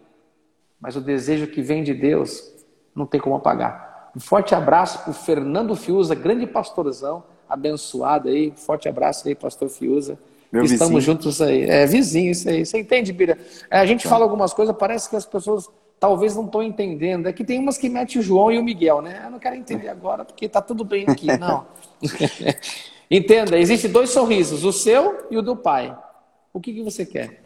[0.81, 2.53] mas o desejo que vem de Deus
[2.95, 4.11] não tem como apagar.
[4.16, 8.51] Um forte abraço para o Fernando Fiuza, grande pastorzão, abençoado aí.
[8.51, 10.18] Um forte abraço aí, pastor Fiuza.
[10.57, 11.00] Meu Estamos vizinho.
[11.00, 11.68] juntos aí.
[11.68, 12.64] É vizinho isso aí.
[12.64, 13.36] Você entende, Bira?
[13.70, 14.09] É, a gente tá.
[14.09, 15.68] fala algumas coisas, parece que as pessoas
[16.00, 17.28] talvez não estão entendendo.
[17.28, 19.22] É que tem umas que metem o João e o Miguel, né?
[19.26, 21.26] Eu não quero entender agora porque tá tudo bem aqui.
[21.36, 21.66] Não.
[23.11, 25.96] Entenda, existem dois sorrisos, o seu e o do pai.
[26.54, 27.44] O que, que você quer?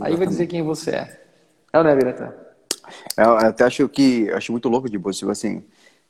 [0.00, 1.22] Aí vai dizer quem você é.
[1.72, 2.32] É o né, Biratã?
[3.16, 5.64] É, eu até acho que acho muito louco de você, tipo assim,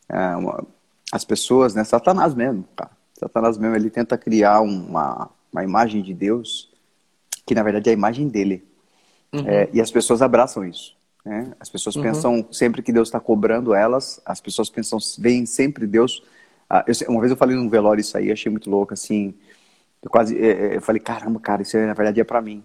[0.09, 0.67] é, uma,
[1.13, 1.85] as pessoas, né?
[1.85, 2.91] Satanás mesmo, cara.
[3.19, 6.71] Satanás mesmo, ele tenta criar uma uma imagem de Deus,
[7.47, 8.65] que na verdade é a imagem dele.
[9.33, 9.47] Uhum.
[9.47, 10.97] É, e as pessoas abraçam isso.
[11.25, 11.53] Né?
[11.61, 12.03] As pessoas uhum.
[12.03, 16.23] pensam sempre que Deus está cobrando elas, as pessoas pensam, veem sempre Deus.
[16.69, 19.35] Ah, eu, uma vez eu falei num velório isso aí, achei muito louco, assim.
[20.03, 22.63] Eu quase, eu falei, caramba, cara, isso na verdade é para mim.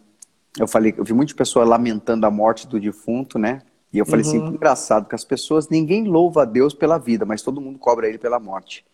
[0.57, 3.61] Eu falei, eu vi muitas pessoas lamentando a morte do defunto, né?
[3.93, 4.45] E eu falei assim, uhum.
[4.45, 8.07] assim, engraçado, que as pessoas, ninguém louva a Deus pela vida, mas todo mundo cobra
[8.07, 8.85] ele pela morte.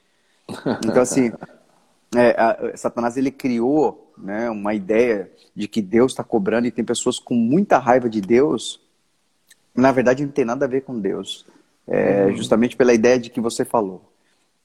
[0.86, 1.32] Então, assim,
[2.16, 6.84] é, a, Satanás, ele criou né, uma ideia de que Deus está cobrando e tem
[6.84, 8.82] pessoas com muita raiva de Deus,
[9.76, 11.46] na verdade não tem nada a ver com Deus.
[11.88, 12.36] É, uhum.
[12.38, 14.10] Justamente pela ideia de que você falou.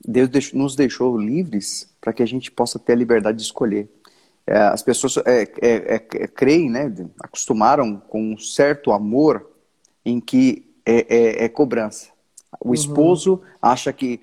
[0.07, 3.89] Deus nos deixou livres para que a gente possa ter a liberdade de escolher.
[4.47, 9.51] É, as pessoas é, é, é creem, né, acostumaram com um certo amor
[10.05, 12.09] em que é, é cobrança.
[12.61, 12.75] O uhum.
[12.75, 14.21] esposo acha que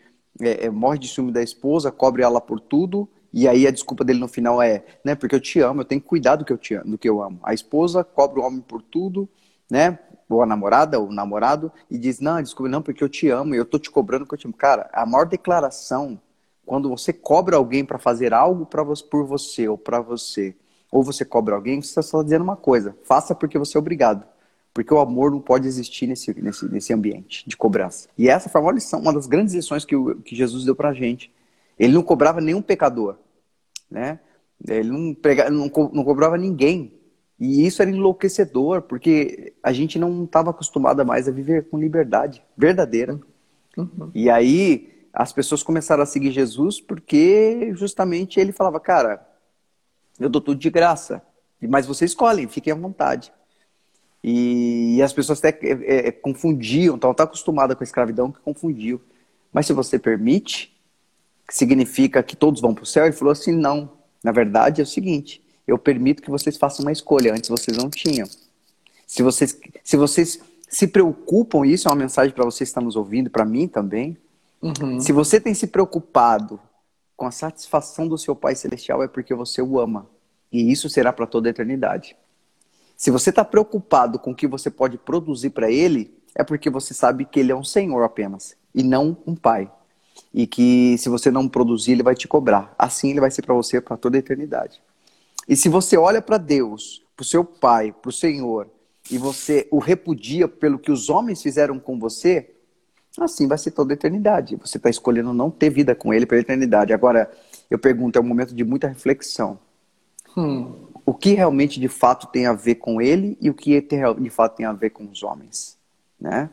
[0.73, 4.27] morre de ciúme da esposa, cobre ela por tudo, e aí a desculpa dele no
[4.27, 6.73] final é, né, porque eu te amo, eu tenho que cuidar do que eu te
[6.73, 7.39] amo, do que eu amo.
[7.43, 9.29] A esposa cobra o homem por tudo,
[9.69, 13.29] né, ou a namorada, ou o namorado, e diz, não, desculpa, não, porque eu te
[13.29, 14.55] amo, e eu tô te cobrando porque eu te amo.
[14.55, 16.19] Cara, a maior declaração
[16.65, 20.55] quando você cobra alguém para fazer algo pra, por você ou para você,
[20.91, 24.25] ou você cobra alguém, você está só dizendo uma coisa: faça porque você é obrigado.
[24.73, 28.09] Porque o amor não pode existir nesse, nesse, nesse ambiente de cobrança.
[28.17, 30.89] E essa foi uma lição, uma das grandes lições que, o, que Jesus deu para
[30.89, 31.31] a gente.
[31.77, 33.17] Ele não cobrava nenhum pecador.
[33.89, 34.19] Né?
[34.67, 36.93] Ele não, prega, não, não cobrava ninguém.
[37.39, 42.41] E isso era enlouquecedor, porque a gente não estava acostumado mais a viver com liberdade
[42.57, 43.19] verdadeira.
[43.77, 44.09] Uhum.
[44.13, 49.25] E aí, as pessoas começaram a seguir Jesus porque justamente ele falava, cara,
[50.19, 51.21] eu dou tudo de graça,
[51.61, 53.31] mas vocês escolhem, fiquem à vontade.
[54.27, 58.99] E, as pessoas até é, é, confundiam, estavam tão acostumadas com a escravidão que confundiam.
[59.53, 60.74] Mas se você permite,
[61.47, 63.91] que significa que todos vão para o céu, ele falou assim, não.
[64.23, 67.89] Na verdade é o seguinte, eu permito que vocês façam uma escolha, antes vocês não
[67.89, 68.27] tinham.
[69.05, 72.95] Se vocês se, vocês se preocupam, isso é uma mensagem para vocês que estão nos
[72.95, 74.17] ouvindo, para mim também,
[74.65, 74.99] Uhum.
[74.99, 76.59] Se você tem se preocupado
[77.15, 80.07] com a satisfação do seu Pai Celestial, é porque você o ama.
[80.51, 82.15] E isso será para toda a eternidade.
[82.97, 86.93] Se você está preocupado com o que você pode produzir para Ele, é porque você
[86.93, 89.71] sabe que Ele é um Senhor apenas, e não um Pai.
[90.33, 92.73] E que se você não produzir, Ele vai te cobrar.
[92.77, 94.81] Assim Ele vai ser para você para toda a eternidade.
[95.47, 98.67] E se você olha para Deus, para o seu Pai, para o Senhor,
[99.09, 102.55] e você o repudia pelo que os homens fizeram com você,
[103.19, 104.55] assim vai ser toda a eternidade.
[104.55, 106.93] Você está escolhendo não ter vida com ele pela eternidade.
[106.93, 107.31] Agora,
[107.69, 109.59] eu pergunto, é um momento de muita reflexão.
[110.35, 110.87] Hum.
[111.05, 114.57] O que realmente de fato tem a ver com ele e o que de fato
[114.57, 115.77] tem a ver com os homens,
[116.19, 116.49] né?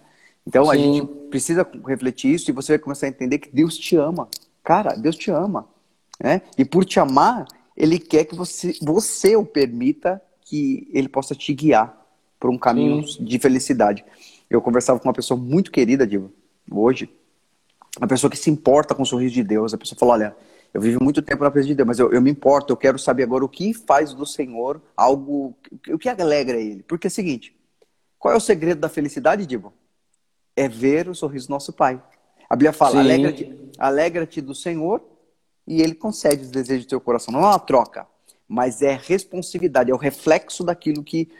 [0.47, 0.71] Então Sim.
[0.71, 4.29] a gente precisa refletir isso e você vai começar a entender que Deus te ama.
[4.63, 5.69] Cara, Deus te ama,
[6.21, 6.43] né?
[6.59, 11.53] E por te amar, ele quer que você você o permita que ele possa te
[11.55, 11.97] guiar
[12.39, 13.25] por um caminho Sim.
[13.25, 14.05] de felicidade.
[14.51, 16.31] Eu conversava com uma pessoa muito querida, Diva,
[16.71, 17.09] hoje,
[18.01, 20.37] a pessoa que se importa com o sorriso de Deus, a pessoa fala, olha,
[20.75, 22.99] eu vivo muito tempo na presença de Deus, mas eu, eu me importo, eu quero
[22.99, 25.55] saber agora o que faz do Senhor algo,
[25.89, 26.83] o que alegra ele.
[26.83, 27.55] Porque é o seguinte,
[28.19, 29.73] qual é o segredo da felicidade, Dibo?
[30.55, 32.01] É ver o sorriso do nosso Pai.
[32.49, 35.03] A Bíblia fala, alegra-te alegra do Senhor
[35.67, 37.33] e Ele concede os desejos do teu coração.
[37.33, 38.07] Não é uma troca,
[38.47, 41.31] mas é responsividade, é o reflexo daquilo que,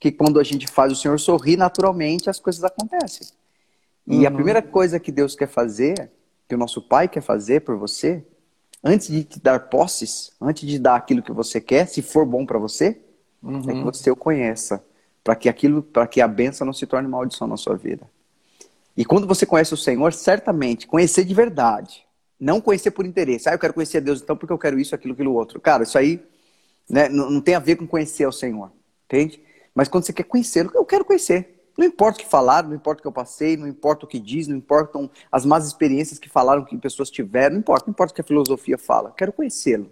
[0.00, 3.28] que quando a gente faz o Senhor sorrir, naturalmente as coisas acontecem.
[4.06, 4.26] E uhum.
[4.26, 6.10] a primeira coisa que Deus quer fazer,
[6.48, 8.24] que o nosso Pai quer fazer por você,
[8.82, 12.44] antes de te dar posses, antes de dar aquilo que você quer, se for bom
[12.44, 13.00] para você,
[13.42, 13.60] uhum.
[13.60, 13.84] é que uhum.
[13.84, 14.84] você o conheça,
[15.22, 18.08] para que aquilo, para que a benção não se torne maldição na sua vida.
[18.96, 22.06] E quando você conhece o Senhor, certamente, conhecer de verdade,
[22.40, 23.48] não conhecer por interesse.
[23.48, 25.60] Ah, eu quero conhecer a Deus então porque eu quero isso, aquilo, aquilo outro.
[25.60, 26.22] Cara, isso aí
[26.88, 28.70] né, não, não tem a ver com conhecer o Senhor,
[29.04, 29.40] entende?
[29.74, 31.54] Mas quando você quer conhecê-lo, eu quero conhecer.
[31.76, 34.18] Não importa o que falaram, não importa o que eu passei, não importa o que
[34.18, 38.12] diz, não importam as más experiências que falaram que pessoas tiveram, não importa, não importa
[38.12, 39.12] o que a filosofia fala.
[39.14, 39.90] Quero conhecê-lo.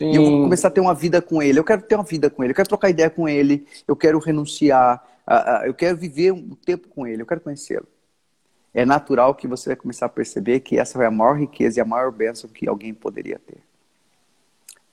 [0.00, 1.56] E eu vou começar a ter uma vida com ele.
[1.56, 2.50] Eu quero ter uma vida com ele.
[2.50, 3.64] Eu quero trocar ideia com ele.
[3.86, 5.00] Eu quero renunciar.
[5.64, 7.22] eu quero viver um tempo com ele.
[7.22, 7.86] Eu quero conhecê-lo.
[8.74, 11.80] É natural que você vai começar a perceber que essa é a maior riqueza e
[11.80, 13.62] a maior bênção que alguém poderia ter.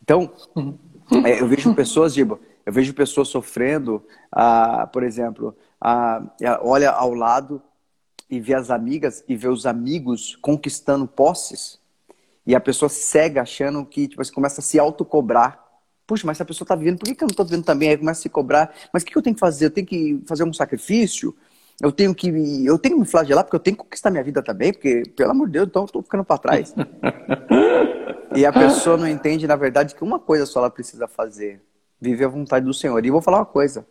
[0.01, 0.77] Então, uhum.
[1.25, 6.21] é, eu vejo pessoas, Giba, eu vejo pessoas sofrendo, ah, por exemplo, ah,
[6.61, 7.61] olha ao lado
[8.29, 11.82] e vê as amigas e vê os amigos conquistando posses
[12.45, 15.63] e a pessoa cega achando que tipo, você começa a se autocobrar.
[16.07, 17.89] Puxa, mas se a pessoa está vivendo, por que, que eu não estou vivendo também?
[17.89, 18.73] Aí começa a se cobrar.
[18.91, 19.65] Mas o que, que eu tenho que fazer?
[19.65, 21.36] Eu tenho que fazer um sacrifício?
[21.82, 22.27] Eu tenho que
[22.63, 25.32] eu tenho que me flagelar porque eu tenho que conquistar minha vida também, porque pelo
[25.32, 26.75] amor de Deus, então eu estou ficando para trás.
[28.36, 31.59] e a pessoa não entende, na verdade, que uma coisa só ela precisa fazer:
[31.99, 33.03] viver a vontade do Senhor.
[33.03, 33.84] E eu vou falar uma coisa: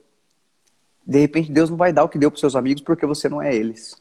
[1.04, 3.42] De repente Deus não vai dar o que deu para seus amigos porque você não
[3.42, 4.00] é eles.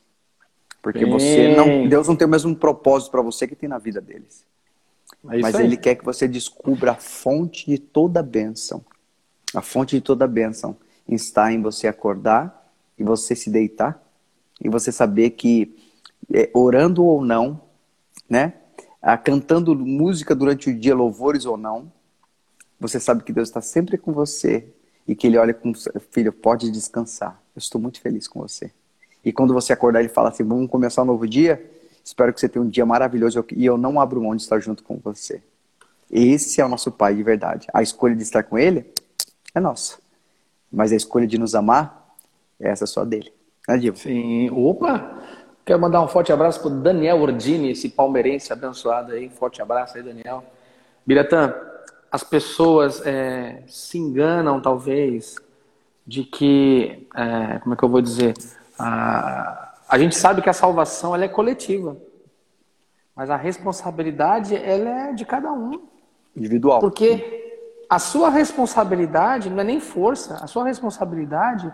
[0.84, 1.12] Porque Sim.
[1.12, 4.46] você não, Deus não tem o mesmo propósito para você que tem na vida deles.
[5.30, 5.66] É Mas aí.
[5.66, 8.86] Ele quer que você descubra a fonte de toda bênção.
[9.56, 10.78] A fonte de toda bênção
[11.08, 12.59] está em você acordar
[13.00, 14.04] e você se deitar
[14.62, 15.76] e você saber que
[16.34, 17.62] é, orando ou não,
[18.30, 18.54] né,
[19.02, 21.92] ah, cantando música durante o dia, louvores ou não,
[22.80, 24.68] você sabe que Deus está sempre com você
[25.08, 25.74] e que Ele olha com
[26.12, 27.42] filho, pode descansar.
[27.56, 28.72] Eu estou muito feliz com você.
[29.24, 31.70] E quando você acordar, Ele fala assim: vamos começar um novo dia.
[32.04, 34.84] Espero que você tenha um dia maravilhoso e eu não abro mão de estar junto
[34.84, 35.42] com você.
[36.10, 37.68] Esse é o nosso Pai de verdade.
[37.74, 38.86] A escolha de estar com Ele
[39.54, 39.98] é nossa.
[40.72, 41.99] Mas a escolha de nos amar,
[42.60, 43.34] essa é só dele.
[43.68, 43.98] Né, Divo?
[43.98, 44.50] Sim.
[44.52, 45.18] Opa!
[45.66, 49.30] Quero mandar um forte abraço para Daniel Ordini, esse palmeirense abençoado aí.
[49.30, 50.44] Forte abraço aí, Daniel.
[51.06, 51.54] Biratã,
[52.12, 55.36] as pessoas é, se enganam, talvez,
[56.06, 58.34] de que, é, como é que eu vou dizer?
[58.80, 61.96] A, a gente sabe que a salvação ela é coletiva,
[63.16, 65.88] mas a responsabilidade ela é de cada um.
[66.36, 66.80] Individual.
[66.80, 71.72] Porque a sua responsabilidade não é nem força, a sua responsabilidade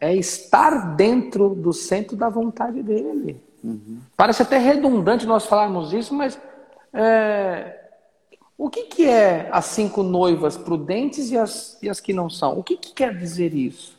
[0.00, 3.42] é estar dentro do centro da vontade dele.
[3.62, 3.98] Uhum.
[4.16, 6.38] Parece até redundante nós falarmos isso, mas
[6.92, 7.78] é,
[8.56, 12.58] o que, que é as cinco noivas prudentes e as, e as que não são?
[12.58, 13.96] O que, que quer dizer isso?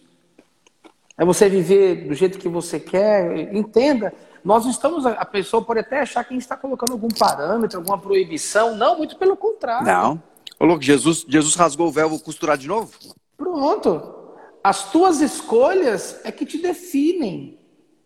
[1.17, 3.53] É você viver do jeito que você quer?
[3.53, 5.05] Entenda, nós estamos.
[5.05, 8.75] A pessoa pode até achar que a gente está colocando algum parâmetro, alguma proibição.
[8.75, 9.85] Não, muito pelo contrário.
[9.85, 10.21] Não.
[10.59, 12.91] Ô, louco, Jesus, Jesus rasgou o véu, vou costurar de novo?
[13.35, 14.16] Pronto.
[14.63, 17.59] As tuas escolhas é que te definem.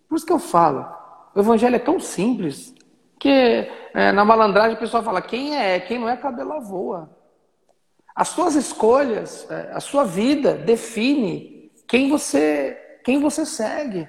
[0.08, 0.86] Por isso que eu falo.
[1.34, 2.74] O evangelho é tão simples
[3.20, 7.10] que é, na malandragem o pessoal fala quem é, quem não é, cabelo voa.
[8.16, 14.08] As suas escolhas, é, a sua vida define quem você, quem você segue.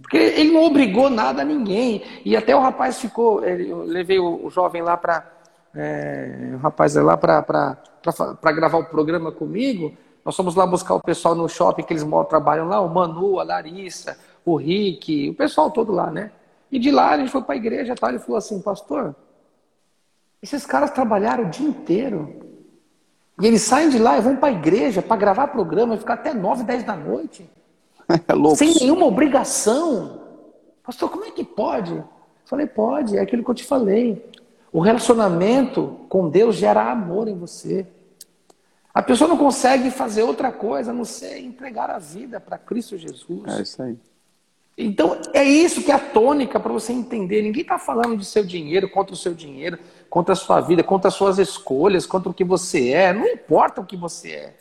[0.00, 2.02] Porque ele não obrigou nada a ninguém.
[2.24, 3.42] E até o rapaz ficou.
[3.44, 5.30] Eu levei o, jovem lá para.
[5.74, 9.92] É, o rapaz é lá para gravar o programa comigo.
[10.24, 13.42] Nós fomos lá buscar o pessoal no shopping que eles trabalham lá, o Manu, a
[13.42, 16.30] Larissa, o Rick, o pessoal todo lá, né?
[16.72, 19.14] E de lá a gente foi para a igreja e Ele falou assim, pastor,
[20.42, 22.40] esses caras trabalharam o dia inteiro.
[23.40, 26.14] E eles saem de lá e vão para a igreja para gravar programa e ficar
[26.14, 27.48] até 9, 10 da noite.
[28.06, 30.20] É sem nenhuma obrigação.
[30.82, 31.94] Pastor, como é que pode?
[31.94, 32.04] Eu
[32.44, 34.30] falei, pode, é aquilo que eu te falei.
[34.70, 37.86] O relacionamento com Deus gera amor em você.
[38.94, 42.96] A pessoa não consegue fazer outra coisa a não ser entregar a vida para Cristo
[42.96, 43.58] Jesus.
[43.58, 43.98] É isso aí.
[44.78, 47.42] Então, é isso que é a tônica para você entender.
[47.42, 49.78] Ninguém está falando de seu dinheiro, contra o seu dinheiro,
[50.08, 53.12] contra a sua vida, contra as suas escolhas, contra o que você é.
[53.12, 54.56] Não importa o que você é.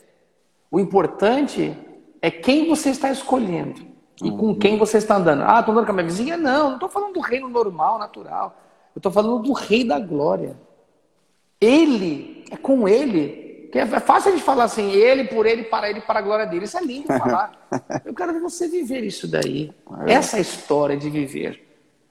[0.70, 1.76] O importante
[2.20, 3.82] é quem você está escolhendo
[4.24, 4.56] e com uhum.
[4.56, 5.44] quem você está andando.
[5.44, 6.38] Ah, estou andando com a minha vizinha?
[6.38, 8.56] Não, não estou falando do reino normal, natural.
[8.96, 10.56] Eu estou falando do rei da glória.
[11.60, 13.43] Ele, é com ele
[13.74, 16.46] que é fácil a gente falar assim, ele, por ele, para ele, para a glória
[16.46, 16.66] dele.
[16.66, 17.52] Isso é lindo falar.
[18.06, 19.72] Eu quero ver você viver isso daí.
[20.06, 20.14] É.
[20.14, 21.60] Essa história de viver.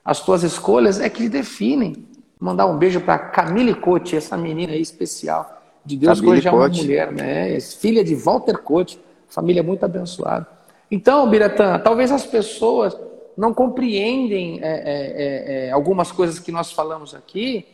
[0.05, 2.05] As tuas escolhas é que definem.
[2.41, 5.63] Mandar um beijo para Camille Cote, essa menina aí especial.
[5.85, 7.61] De Deus que hoje é uma mulher, né?
[7.61, 8.99] Filha de Walter Cote,
[9.29, 10.49] família muito abençoada.
[10.91, 12.99] Então, Biratã, talvez as pessoas
[13.37, 17.65] não compreendem é, é, é, é algumas coisas que nós falamos aqui,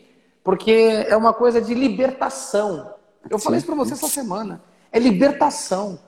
[0.45, 2.98] porque é uma coisa de libertação.
[3.31, 4.63] Eu falei isso para você essa semana.
[4.91, 5.99] É libertação.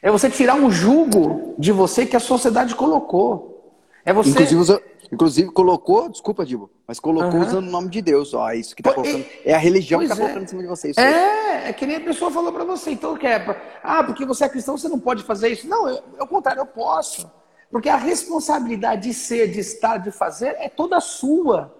[0.00, 3.74] É você tirar um jugo de você que a sociedade colocou.
[4.04, 4.30] É você.
[4.30, 7.46] Inclusive, inclusive colocou, desculpa, Dibo, mas colocou uhum.
[7.46, 8.32] usando o nome de Deus.
[8.34, 9.24] Ó, isso que tá colocando.
[9.44, 10.20] É, é a religião que está é.
[10.20, 10.92] colocando em cima de você.
[10.96, 12.92] é, é que nem a pessoa falou para você.
[12.92, 13.44] Então, que é,
[13.82, 15.66] ah, porque você é cristão, você não pode fazer isso.
[15.66, 17.30] Não, eu, ao contrário, eu posso.
[17.70, 21.74] Porque a responsabilidade de ser, de estar, de fazer é toda sua.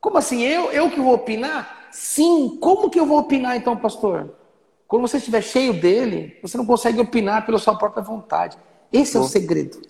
[0.00, 0.42] Como assim?
[0.42, 1.77] Eu, eu que vou opinar?
[2.00, 4.32] Sim, como que eu vou opinar então, pastor?
[4.86, 8.56] Quando você estiver cheio dele, você não consegue opinar pela sua própria vontade.
[8.92, 9.82] Esse é o segredo.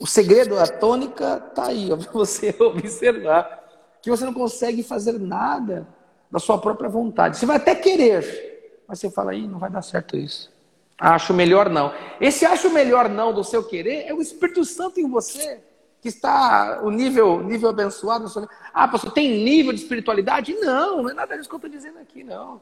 [0.00, 3.62] O segredo, a tônica está aí, para você observar.
[4.00, 5.86] Que você não consegue fazer nada
[6.30, 7.36] da sua própria vontade.
[7.36, 10.50] Você vai até querer, mas você fala, aí não vai dar certo isso.
[10.98, 11.92] Acho melhor não.
[12.18, 15.60] Esse acho melhor não do seu querer é o Espírito Santo em você
[16.00, 18.26] que está o nível, nível abençoado.
[18.72, 20.54] Ah, pastor, tem nível de espiritualidade?
[20.54, 22.60] Não, não é nada disso que eu estou dizendo aqui, não.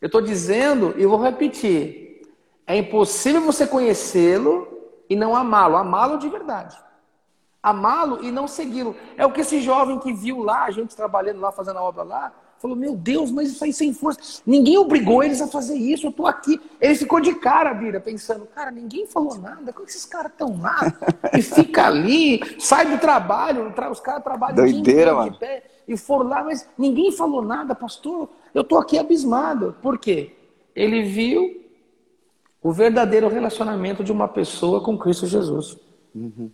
[0.00, 2.22] Eu estou dizendo, e vou repetir,
[2.66, 4.68] é impossível você conhecê-lo
[5.08, 6.76] e não amá-lo, amá-lo de verdade.
[7.62, 8.94] Amá-lo e não segui-lo.
[9.16, 12.02] É o que esse jovem que viu lá, a gente trabalhando lá, fazendo a obra
[12.02, 12.32] lá,
[12.66, 14.42] Falou, meu Deus, mas isso aí sem força.
[14.44, 16.60] Ninguém obrigou eles a fazer isso, eu tô aqui.
[16.80, 20.60] Ele ficou de cara, Bira, pensando, cara, ninguém falou nada, como é esses caras estão
[20.60, 20.92] lá?
[21.32, 25.30] E fica ali, sai do trabalho, os caras trabalham Doideira, mano.
[25.30, 28.28] de pé, e foram lá, mas ninguém falou nada, pastor.
[28.52, 29.76] Eu tô aqui abismado.
[29.80, 30.32] Por quê?
[30.74, 31.64] Ele viu
[32.60, 35.78] o verdadeiro relacionamento de uma pessoa com Cristo Jesus.
[36.12, 36.50] Uhum.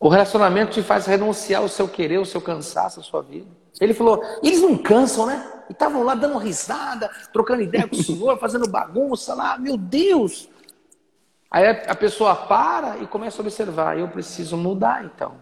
[0.00, 3.46] O relacionamento te faz renunciar ao seu querer, ao seu cansaço, à sua vida.
[3.80, 5.52] Ele falou, eles não cansam, né?
[5.68, 10.48] E estavam lá dando risada, trocando ideia com o senhor, fazendo bagunça lá, meu Deus!
[11.50, 15.34] Aí a pessoa para e começa a observar, eu preciso mudar então.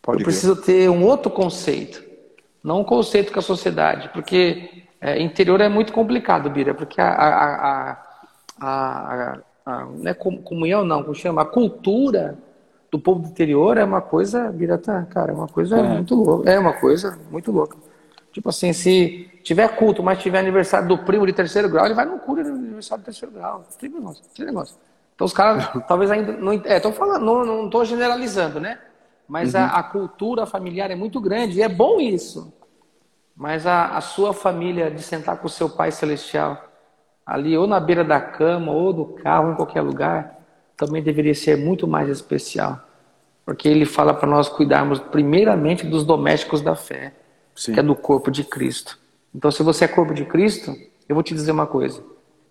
[0.00, 2.02] Pode eu preciso ter um outro conceito,
[2.62, 7.08] não um conceito com a sociedade, porque é, interior é muito complicado, Bira, porque a,
[7.08, 8.04] a, a,
[8.60, 11.42] a, a não é comunhão, não, como chama?
[11.42, 12.38] A cultura
[12.90, 15.82] do povo do interior é uma coisa, Birata, cara, é uma coisa é.
[15.82, 16.50] muito louca.
[16.50, 17.76] É uma coisa muito louca.
[18.32, 22.04] Tipo assim, se tiver culto, mas tiver aniversário do primo de terceiro grau, ele vai
[22.04, 23.64] no culto de aniversário de terceiro grau.
[23.78, 24.76] Tem negócio, tem negócio.
[25.14, 26.52] Então os caras talvez ainda não.
[26.52, 28.78] É, tô falando, não, não tô generalizando, né?
[29.26, 29.60] Mas uhum.
[29.60, 32.52] a, a, cultura familiar é muito grande e é bom isso.
[33.36, 36.64] Mas a, a sua família de sentar com o seu pai celestial
[37.26, 40.37] ali, ou na beira da cama, ou do carro, em qualquer lugar,
[40.78, 42.80] também deveria ser muito mais especial.
[43.44, 47.12] Porque ele fala para nós cuidarmos primeiramente dos domésticos da fé,
[47.54, 47.74] Sim.
[47.74, 48.96] que é do corpo de Cristo.
[49.34, 50.74] Então, se você é corpo de Cristo,
[51.08, 52.02] eu vou te dizer uma coisa: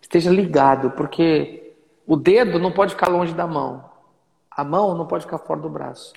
[0.01, 1.73] esteja ligado, porque
[2.05, 3.85] o dedo não pode ficar longe da mão,
[4.51, 6.13] a mão não pode ficar fora do braço,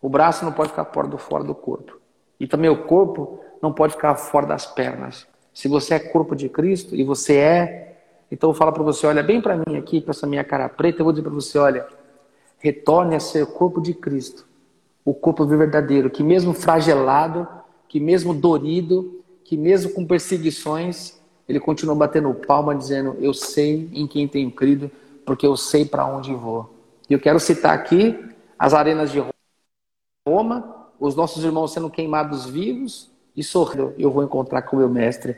[0.00, 1.98] o braço não pode ficar fora do, fora do corpo,
[2.38, 5.26] e também o corpo não pode ficar fora das pernas.
[5.54, 7.95] Se você é corpo de Cristo e você é
[8.30, 11.00] então eu falo para você, olha bem para mim aqui, para essa minha cara preta,
[11.00, 11.86] eu vou dizer para você, olha,
[12.58, 14.46] retorne a ser corpo de Cristo,
[15.04, 17.46] o corpo verdadeiro, que mesmo fragelado,
[17.88, 24.06] que mesmo dorido, que mesmo com perseguições, ele continua batendo palma dizendo, eu sei em
[24.06, 24.90] quem tenho crido,
[25.24, 26.74] porque eu sei para onde vou.
[27.08, 28.18] E eu quero citar aqui
[28.58, 29.22] as arenas de
[30.26, 34.88] Roma, os nossos irmãos sendo queimados vivos, e sorrindo, eu vou encontrar com o meu
[34.88, 35.36] mestre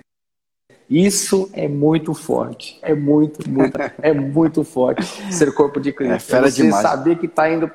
[0.89, 2.79] isso é muito forte.
[2.83, 6.15] É muito, muito, é muito forte ser corpo de Cristo.
[6.15, 6.83] É fera você demais.
[6.83, 7.71] saber que está indo.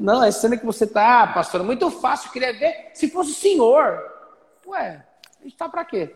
[0.00, 3.08] Não, é cena que você está, ah, pastor, é muito fácil, eu queria ver se
[3.08, 3.98] fosse o senhor.
[4.66, 5.04] Ué,
[5.40, 6.14] a gente está para quê?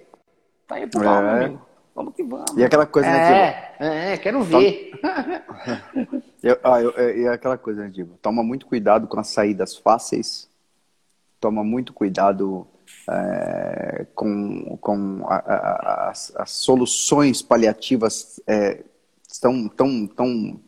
[0.62, 1.44] Está aí para é.
[1.44, 1.62] amigo.
[1.94, 2.57] Vamos que vamos.
[2.57, 4.92] E aquela coisa, né, É, é, quero ver.
[6.42, 8.18] eu, ah, eu, e aquela coisa, né, Divo?
[8.22, 10.48] Toma muito cuidado com as saídas fáceis.
[11.40, 12.66] Toma muito cuidado
[13.09, 18.84] é, com, com a, a, as, as, soluções paliativas é,
[19.40, 20.61] tão, tão, tão,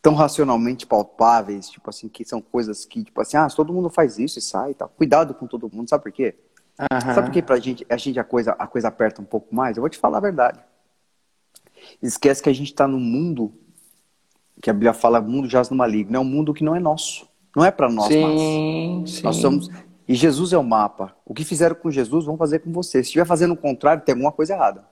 [0.00, 4.18] tão racionalmente palpáveis, tipo assim, que são coisas que, tipo assim, ah, todo mundo faz
[4.18, 4.88] isso e sai e tal.
[4.88, 6.34] Cuidado com todo mundo, sabe por quê?
[6.78, 7.14] Uhum.
[7.14, 9.76] Sabe por que pra gente, a gente a coisa, a coisa aperta um pouco mais?
[9.76, 10.60] Eu vou te falar a verdade.
[12.02, 13.52] Esquece que a gente está num mundo
[14.60, 17.28] que a Bíblia fala mundo jaz no maligno, é um mundo que não é nosso.
[17.54, 18.22] Não é para nós, sim,
[19.02, 19.22] mas sim.
[19.22, 19.68] nós somos
[20.12, 21.16] e Jesus é o mapa.
[21.24, 23.02] O que fizeram com Jesus, vão fazer com você.
[23.02, 24.84] Se estiver fazendo o contrário, tem alguma coisa errada.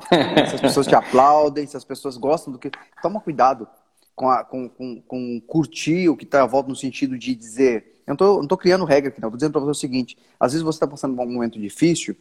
[0.48, 2.72] se as pessoas te aplaudem, se as pessoas gostam do que.
[3.00, 3.68] Toma cuidado
[4.16, 8.02] com, a, com, com, com curtir o que está à volta no sentido de dizer.
[8.04, 9.28] Eu não estou criando regra aqui, não.
[9.28, 12.16] Estou dizendo para você o seguinte: às vezes você está passando por um momento difícil,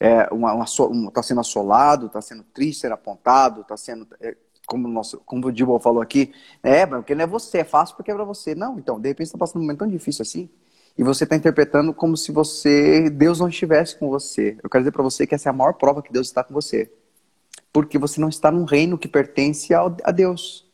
[0.00, 4.08] é, uma, uma, uma, tá sendo assolado, está sendo triste, ser apontado, está sendo.
[4.20, 4.36] É,
[4.66, 6.32] como, nosso, como o Dibble falou aqui,
[6.64, 8.56] é, porque não é você, é fácil porque é para você.
[8.56, 10.50] Não, então, de repente você está passando um momento tão difícil assim,
[10.96, 14.56] e você está interpretando como se você Deus não estivesse com você.
[14.62, 16.52] Eu quero dizer para você que essa é a maior prova que Deus está com
[16.52, 16.90] você,
[17.72, 20.70] porque você não está num reino que pertence ao, a Deus.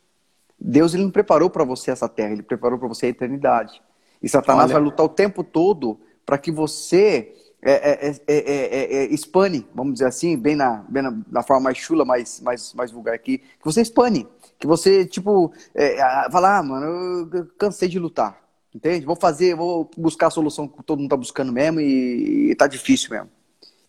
[0.60, 3.80] Deus ele não preparou para você essa terra, ele preparou para você a eternidade.
[4.22, 4.74] E Satanás Olha.
[4.74, 10.36] vai lutar o tempo todo para que você é, é, é, espane, vamos dizer assim,
[10.36, 13.80] bem na, bem na, na, forma mais chula, mais, mais, mais vulgar aqui, que você
[13.80, 15.96] espane, que você, tipo, é,
[16.30, 18.47] fala, ah, mano, eu cansei de lutar.
[18.78, 19.04] Entende?
[19.04, 23.10] Vou fazer, vou buscar a solução que todo mundo está buscando mesmo e, está difícil
[23.10, 23.28] mesmo.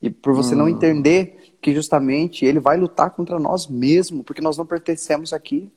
[0.02, 0.58] E por você hum.
[0.58, 5.72] não entender que justamente ele vai lutar contra nós mesmo, porque nós não pertencemos aqui.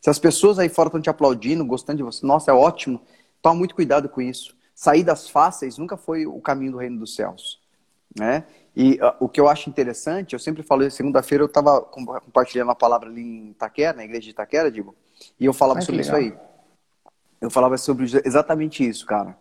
[0.00, 3.00] Se as pessoas aí fora estão te aplaudindo, gostando de você, nossa, é ótimo,
[3.40, 4.54] toma muito cuidado com isso.
[4.76, 7.60] Saídas fáceis nunca foi o caminho do reino dos céus.
[8.16, 8.44] Né?
[8.76, 12.76] E uh, o que eu acho interessante, eu sempre falei, segunda-feira eu estava compartilhando a
[12.76, 14.94] palavra ali em Itaquera, na igreja de Itaquera, digo,
[15.40, 16.32] e eu falava sobre isso aí
[17.42, 19.36] eu falava sobre exatamente isso, cara.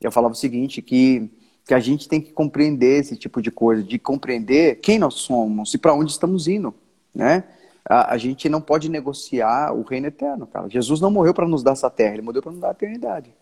[0.00, 1.30] Eu falava o seguinte, que,
[1.64, 5.72] que a gente tem que compreender esse tipo de coisa, de compreender quem nós somos
[5.72, 6.74] e para onde estamos indo,
[7.14, 7.44] né?
[7.88, 10.68] A, a, gente não pode negociar o reino eterno, cara.
[10.68, 13.32] Jesus não morreu para nos dar essa terra, ele morreu para nos dar a eternidade.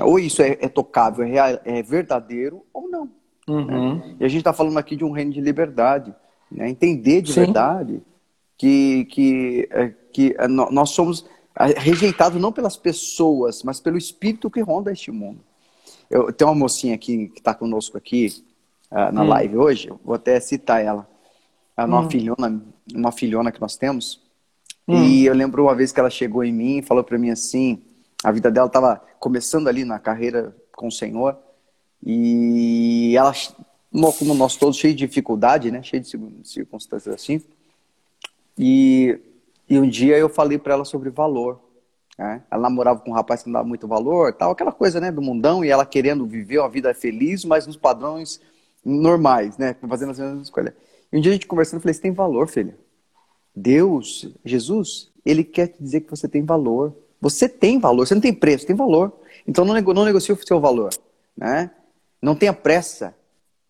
[0.00, 3.10] Ou isso é, é tocável, é, real, é verdadeiro, ou não.
[3.48, 3.96] Uhum.
[3.96, 4.16] Né?
[4.20, 6.14] E a gente está falando aqui de um reino de liberdade,
[6.50, 6.68] né?
[6.68, 7.40] entender de Sim.
[7.40, 8.02] verdade
[8.56, 11.26] que, que, é, que é, nós somos
[11.76, 15.40] rejeitados não pelas pessoas, mas pelo espírito que ronda este mundo.
[16.10, 18.44] Eu tenho uma mocinha aqui que está conosco aqui
[18.90, 19.28] uh, na hum.
[19.28, 21.08] live hoje, vou até citar ela.
[21.76, 22.10] Ela é uma hum.
[22.10, 22.62] filhona,
[22.94, 24.20] uma filhona que nós temos.
[24.86, 25.02] Hum.
[25.04, 27.82] E eu lembro uma vez que ela chegou em mim e falou para mim assim,
[28.22, 31.36] a vida dela estava começando ali na carreira com o Senhor.
[32.04, 33.32] E ela,
[34.18, 35.82] como nós todos, cheio de dificuldade, né?
[35.82, 36.10] Cheio de
[36.44, 37.40] circunstâncias assim.
[38.58, 39.18] E,
[39.68, 41.60] e um dia eu falei para ela sobre valor.
[42.18, 42.42] Né?
[42.50, 45.20] Ela namorava com um rapaz que não dava muito valor, tal, aquela coisa, né, do
[45.20, 48.40] mundão, e ela querendo viver uma vida feliz, mas nos padrões
[48.84, 50.74] normais, né, fazendo as mesmas escolhas.
[51.12, 52.76] E um dia a gente conversando, eu falei, você tem valor, filha.
[53.54, 56.94] Deus, Jesus, ele quer te dizer que você tem valor.
[57.20, 59.12] Você tem valor, você não tem preço, tem valor.
[59.46, 60.90] Então não, nego, não negocie o seu valor,
[61.36, 61.70] né?
[62.20, 63.14] Não tenha pressa.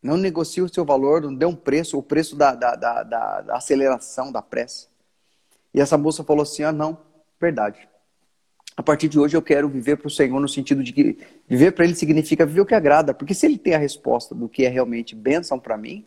[0.03, 3.57] Não negocie o seu valor, não dê um preço, o preço da, da, da, da,
[3.57, 4.86] aceleração, da pressa.
[5.75, 6.97] E essa moça falou assim: ah, não,
[7.41, 7.89] verdade.
[8.77, 11.18] A partir de hoje eu quero viver para o Senhor no sentido de que
[11.49, 13.12] viver para Ele significa viver o que agrada.
[13.12, 16.05] Porque se Ele tem a resposta do que é realmente bênção para mim,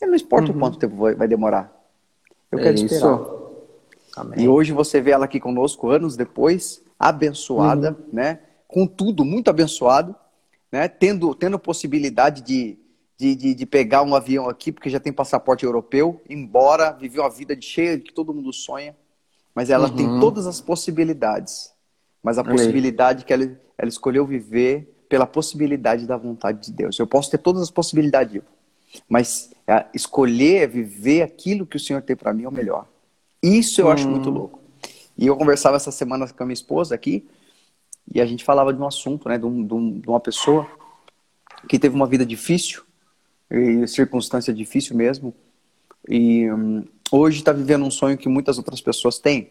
[0.00, 0.56] não importa uhum.
[0.56, 1.72] o quanto tempo vai, vai demorar.
[2.50, 3.20] Eu é quero esperar.
[4.16, 4.44] Amém.
[4.44, 8.06] E hoje você vê ela aqui conosco, anos depois, abençoada, uhum.
[8.12, 8.40] né?
[8.66, 10.14] Com tudo, muito abençoado
[10.70, 12.78] né, tendo, tendo possibilidade de,
[13.18, 17.28] de, de, de, pegar um avião aqui, porque já tem passaporte europeu, embora viver uma
[17.28, 18.94] vida de cheia que todo mundo sonha,
[19.52, 19.96] mas ela uhum.
[19.96, 21.72] tem todas as possibilidades.
[22.22, 23.44] Mas a possibilidade que ela,
[23.76, 26.98] ela escolheu viver pela possibilidade da vontade de Deus.
[26.98, 28.40] Eu posso ter todas as possibilidades,
[29.08, 32.86] mas é, escolher viver aquilo que o Senhor tem para mim é o melhor.
[33.42, 33.92] Isso eu uhum.
[33.92, 34.60] acho muito louco.
[35.16, 37.26] E eu conversava essa semana com a minha esposa aqui,
[38.14, 40.66] e a gente falava de um assunto, né, de, um, de, um, de uma pessoa
[41.68, 42.84] que teve uma vida difícil,
[43.50, 45.34] e circunstância difícil mesmo,
[46.08, 49.50] e um, hoje está vivendo um sonho que muitas outras pessoas têm,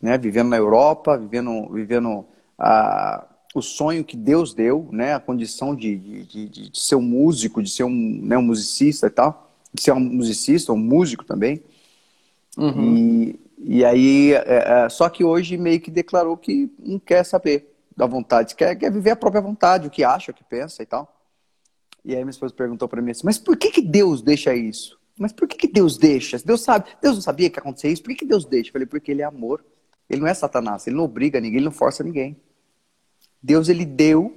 [0.00, 2.24] né, vivendo na Europa, vivendo, vivendo
[2.58, 7.02] a, o sonho que Deus deu, né, a condição de, de, de, de ser um
[7.02, 11.24] músico, de ser um, né, um musicista e tal, de ser um musicista, um músico
[11.24, 11.62] também,
[12.56, 12.96] uhum.
[12.96, 17.72] e, e aí, é, é, só que hoje meio que declarou que não quer saber
[17.96, 20.86] da vontade, quer, quer viver a própria vontade, o que acha, o que pensa e
[20.86, 21.21] tal.
[22.04, 24.98] E aí minha esposa perguntou para mim assim, mas por que, que Deus deixa isso?
[25.18, 26.38] Mas por que, que Deus deixa?
[26.38, 28.70] Deus sabe, Deus não sabia que ia acontecer isso, por que, que Deus deixa?
[28.70, 29.64] Eu falei, porque ele é amor.
[30.08, 32.36] Ele não é Satanás, ele não obriga ninguém, ele não força ninguém.
[33.42, 34.36] Deus, ele deu,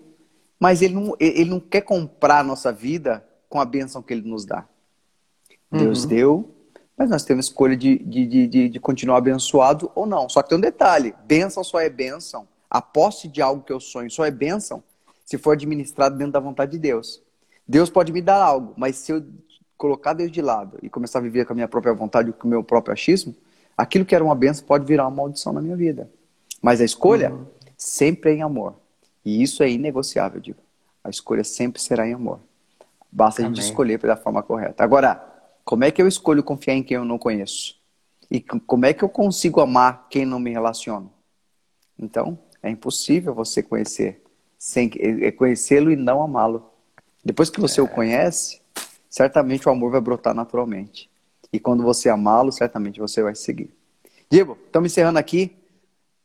[0.59, 4.27] mas ele não, ele não quer comprar a nossa vida com a bênção que ele
[4.27, 4.67] nos dá.
[5.71, 6.09] Deus uhum.
[6.09, 6.55] deu,
[6.97, 10.29] mas nós temos escolha de, de, de, de, continuar abençoado ou não.
[10.29, 13.79] Só que tem um detalhe: bênção só é bênção a posse de algo que eu
[13.79, 14.83] sonho só é bênção
[15.23, 17.21] se for administrado dentro da vontade de Deus.
[17.67, 19.25] Deus pode me dar algo, mas se eu
[19.77, 22.49] colocar Deus de lado e começar a viver com a minha própria vontade, com o
[22.49, 23.35] meu próprio achismo,
[23.77, 26.09] aquilo que era uma bênção pode virar uma maldição na minha vida.
[26.61, 27.45] Mas a escolha uhum.
[27.77, 28.75] sempre é em amor.
[29.23, 30.59] E isso é inegociável, digo.
[31.03, 32.39] A escolha sempre será em amor.
[33.11, 33.51] Basta Amém.
[33.51, 34.83] a gente escolher da forma correta.
[34.83, 35.23] Agora,
[35.63, 37.75] como é que eu escolho confiar em quem eu não conheço?
[38.29, 41.07] E como é que eu consigo amar quem não me relaciona?
[41.97, 44.21] Então, é impossível você conhecer
[44.57, 46.71] sem é conhecê-lo e não amá-lo.
[47.25, 47.83] Depois que você é.
[47.83, 48.61] o conhece,
[49.09, 51.09] certamente o amor vai brotar naturalmente.
[51.51, 53.73] E quando você amá-lo, certamente você vai seguir.
[54.29, 55.55] Diego, estamos encerrando aqui.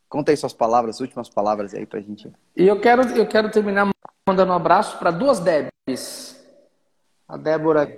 [0.08, 2.30] Conta aí suas palavras, as últimas palavras aí pra gente.
[2.56, 3.88] E eu quero, eu quero terminar
[4.28, 6.36] mandando um abraço para duas Debs.
[7.28, 7.88] A Débora,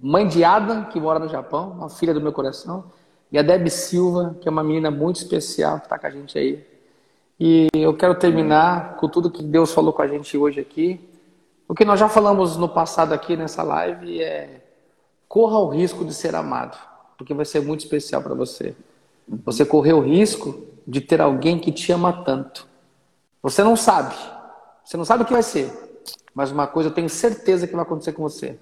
[0.00, 2.90] mãe de Adam, que mora no Japão, uma filha do meu coração.
[3.30, 6.38] E a Deb Silva, que é uma menina muito especial, que está com a gente
[6.38, 6.66] aí.
[7.38, 11.07] E eu quero terminar com tudo que Deus falou com a gente hoje aqui.
[11.68, 14.62] O que nós já falamos no passado aqui nessa live é
[15.28, 16.78] corra o risco de ser amado,
[17.18, 18.74] porque vai ser muito especial para você.
[19.44, 22.66] Você correr o risco de ter alguém que te ama tanto.
[23.42, 24.14] Você não sabe.
[24.82, 25.70] Você não sabe o que vai ser.
[26.34, 28.58] Mas uma coisa eu tenho certeza que vai acontecer com você.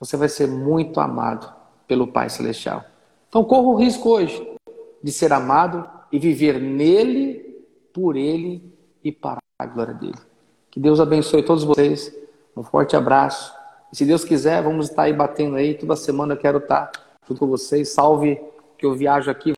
[0.00, 1.54] Você vai ser muito amado
[1.86, 2.84] pelo Pai Celestial.
[3.28, 4.44] Então corra o risco hoje
[5.00, 8.74] de ser amado e viver nele por Ele
[9.04, 10.18] e para a glória dele.
[10.68, 12.12] Que Deus abençoe todos vocês.
[12.56, 13.54] Um forte abraço.
[13.92, 15.74] E se Deus quiser, vamos estar aí batendo aí.
[15.74, 16.90] Toda semana eu quero estar
[17.26, 17.90] junto com vocês.
[17.90, 18.40] Salve
[18.78, 19.52] que eu viajo aqui,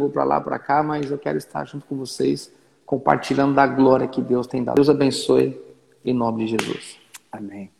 [0.00, 2.52] vou para lá, para cá, mas eu quero estar junto com vocês,
[2.86, 4.76] compartilhando da glória que Deus tem dado.
[4.76, 5.60] Deus abençoe
[6.04, 6.98] em nome de Jesus.
[7.32, 7.70] Amém.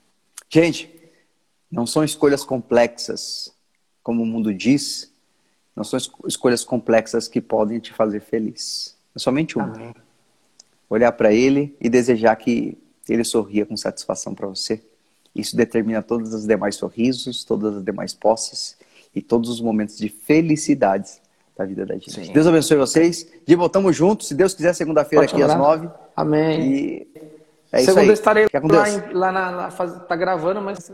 [0.49, 0.93] Gente,
[1.71, 3.55] não são escolhas complexas,
[4.03, 5.13] como o mundo diz,
[5.77, 8.97] não são escolhas complexas que podem te fazer feliz.
[9.15, 9.73] É somente uma.
[9.73, 9.95] Amém.
[10.91, 12.77] Olhar para ele e desejar que
[13.13, 14.83] ele sorria com satisfação para você.
[15.35, 18.77] Isso determina todos os demais sorrisos, todas as demais posses
[19.15, 21.21] e todos os momentos de felicidades
[21.57, 22.11] da vida da gente.
[22.11, 22.33] Sim.
[22.33, 23.27] Deus abençoe vocês.
[23.47, 24.29] De voltamos juntos.
[24.29, 25.89] Se Deus quiser, segunda-feira aqui às nove.
[26.17, 26.73] Amém.
[26.73, 27.09] E
[27.73, 28.13] é Segunda isso aí.
[28.13, 30.91] estarei lá, em, lá na, na tá gravando, mas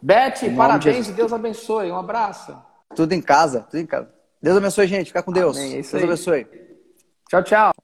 [0.00, 1.90] Beth, parabéns de e Deus abençoe.
[1.90, 2.56] Um abraço.
[2.94, 4.08] Tudo em casa, tudo em casa.
[4.40, 5.08] Deus abençoe, gente.
[5.08, 5.56] Fica com Deus.
[5.56, 6.04] Amém, é Deus aí.
[6.04, 6.46] abençoe.
[7.28, 7.77] Tchau, tchau.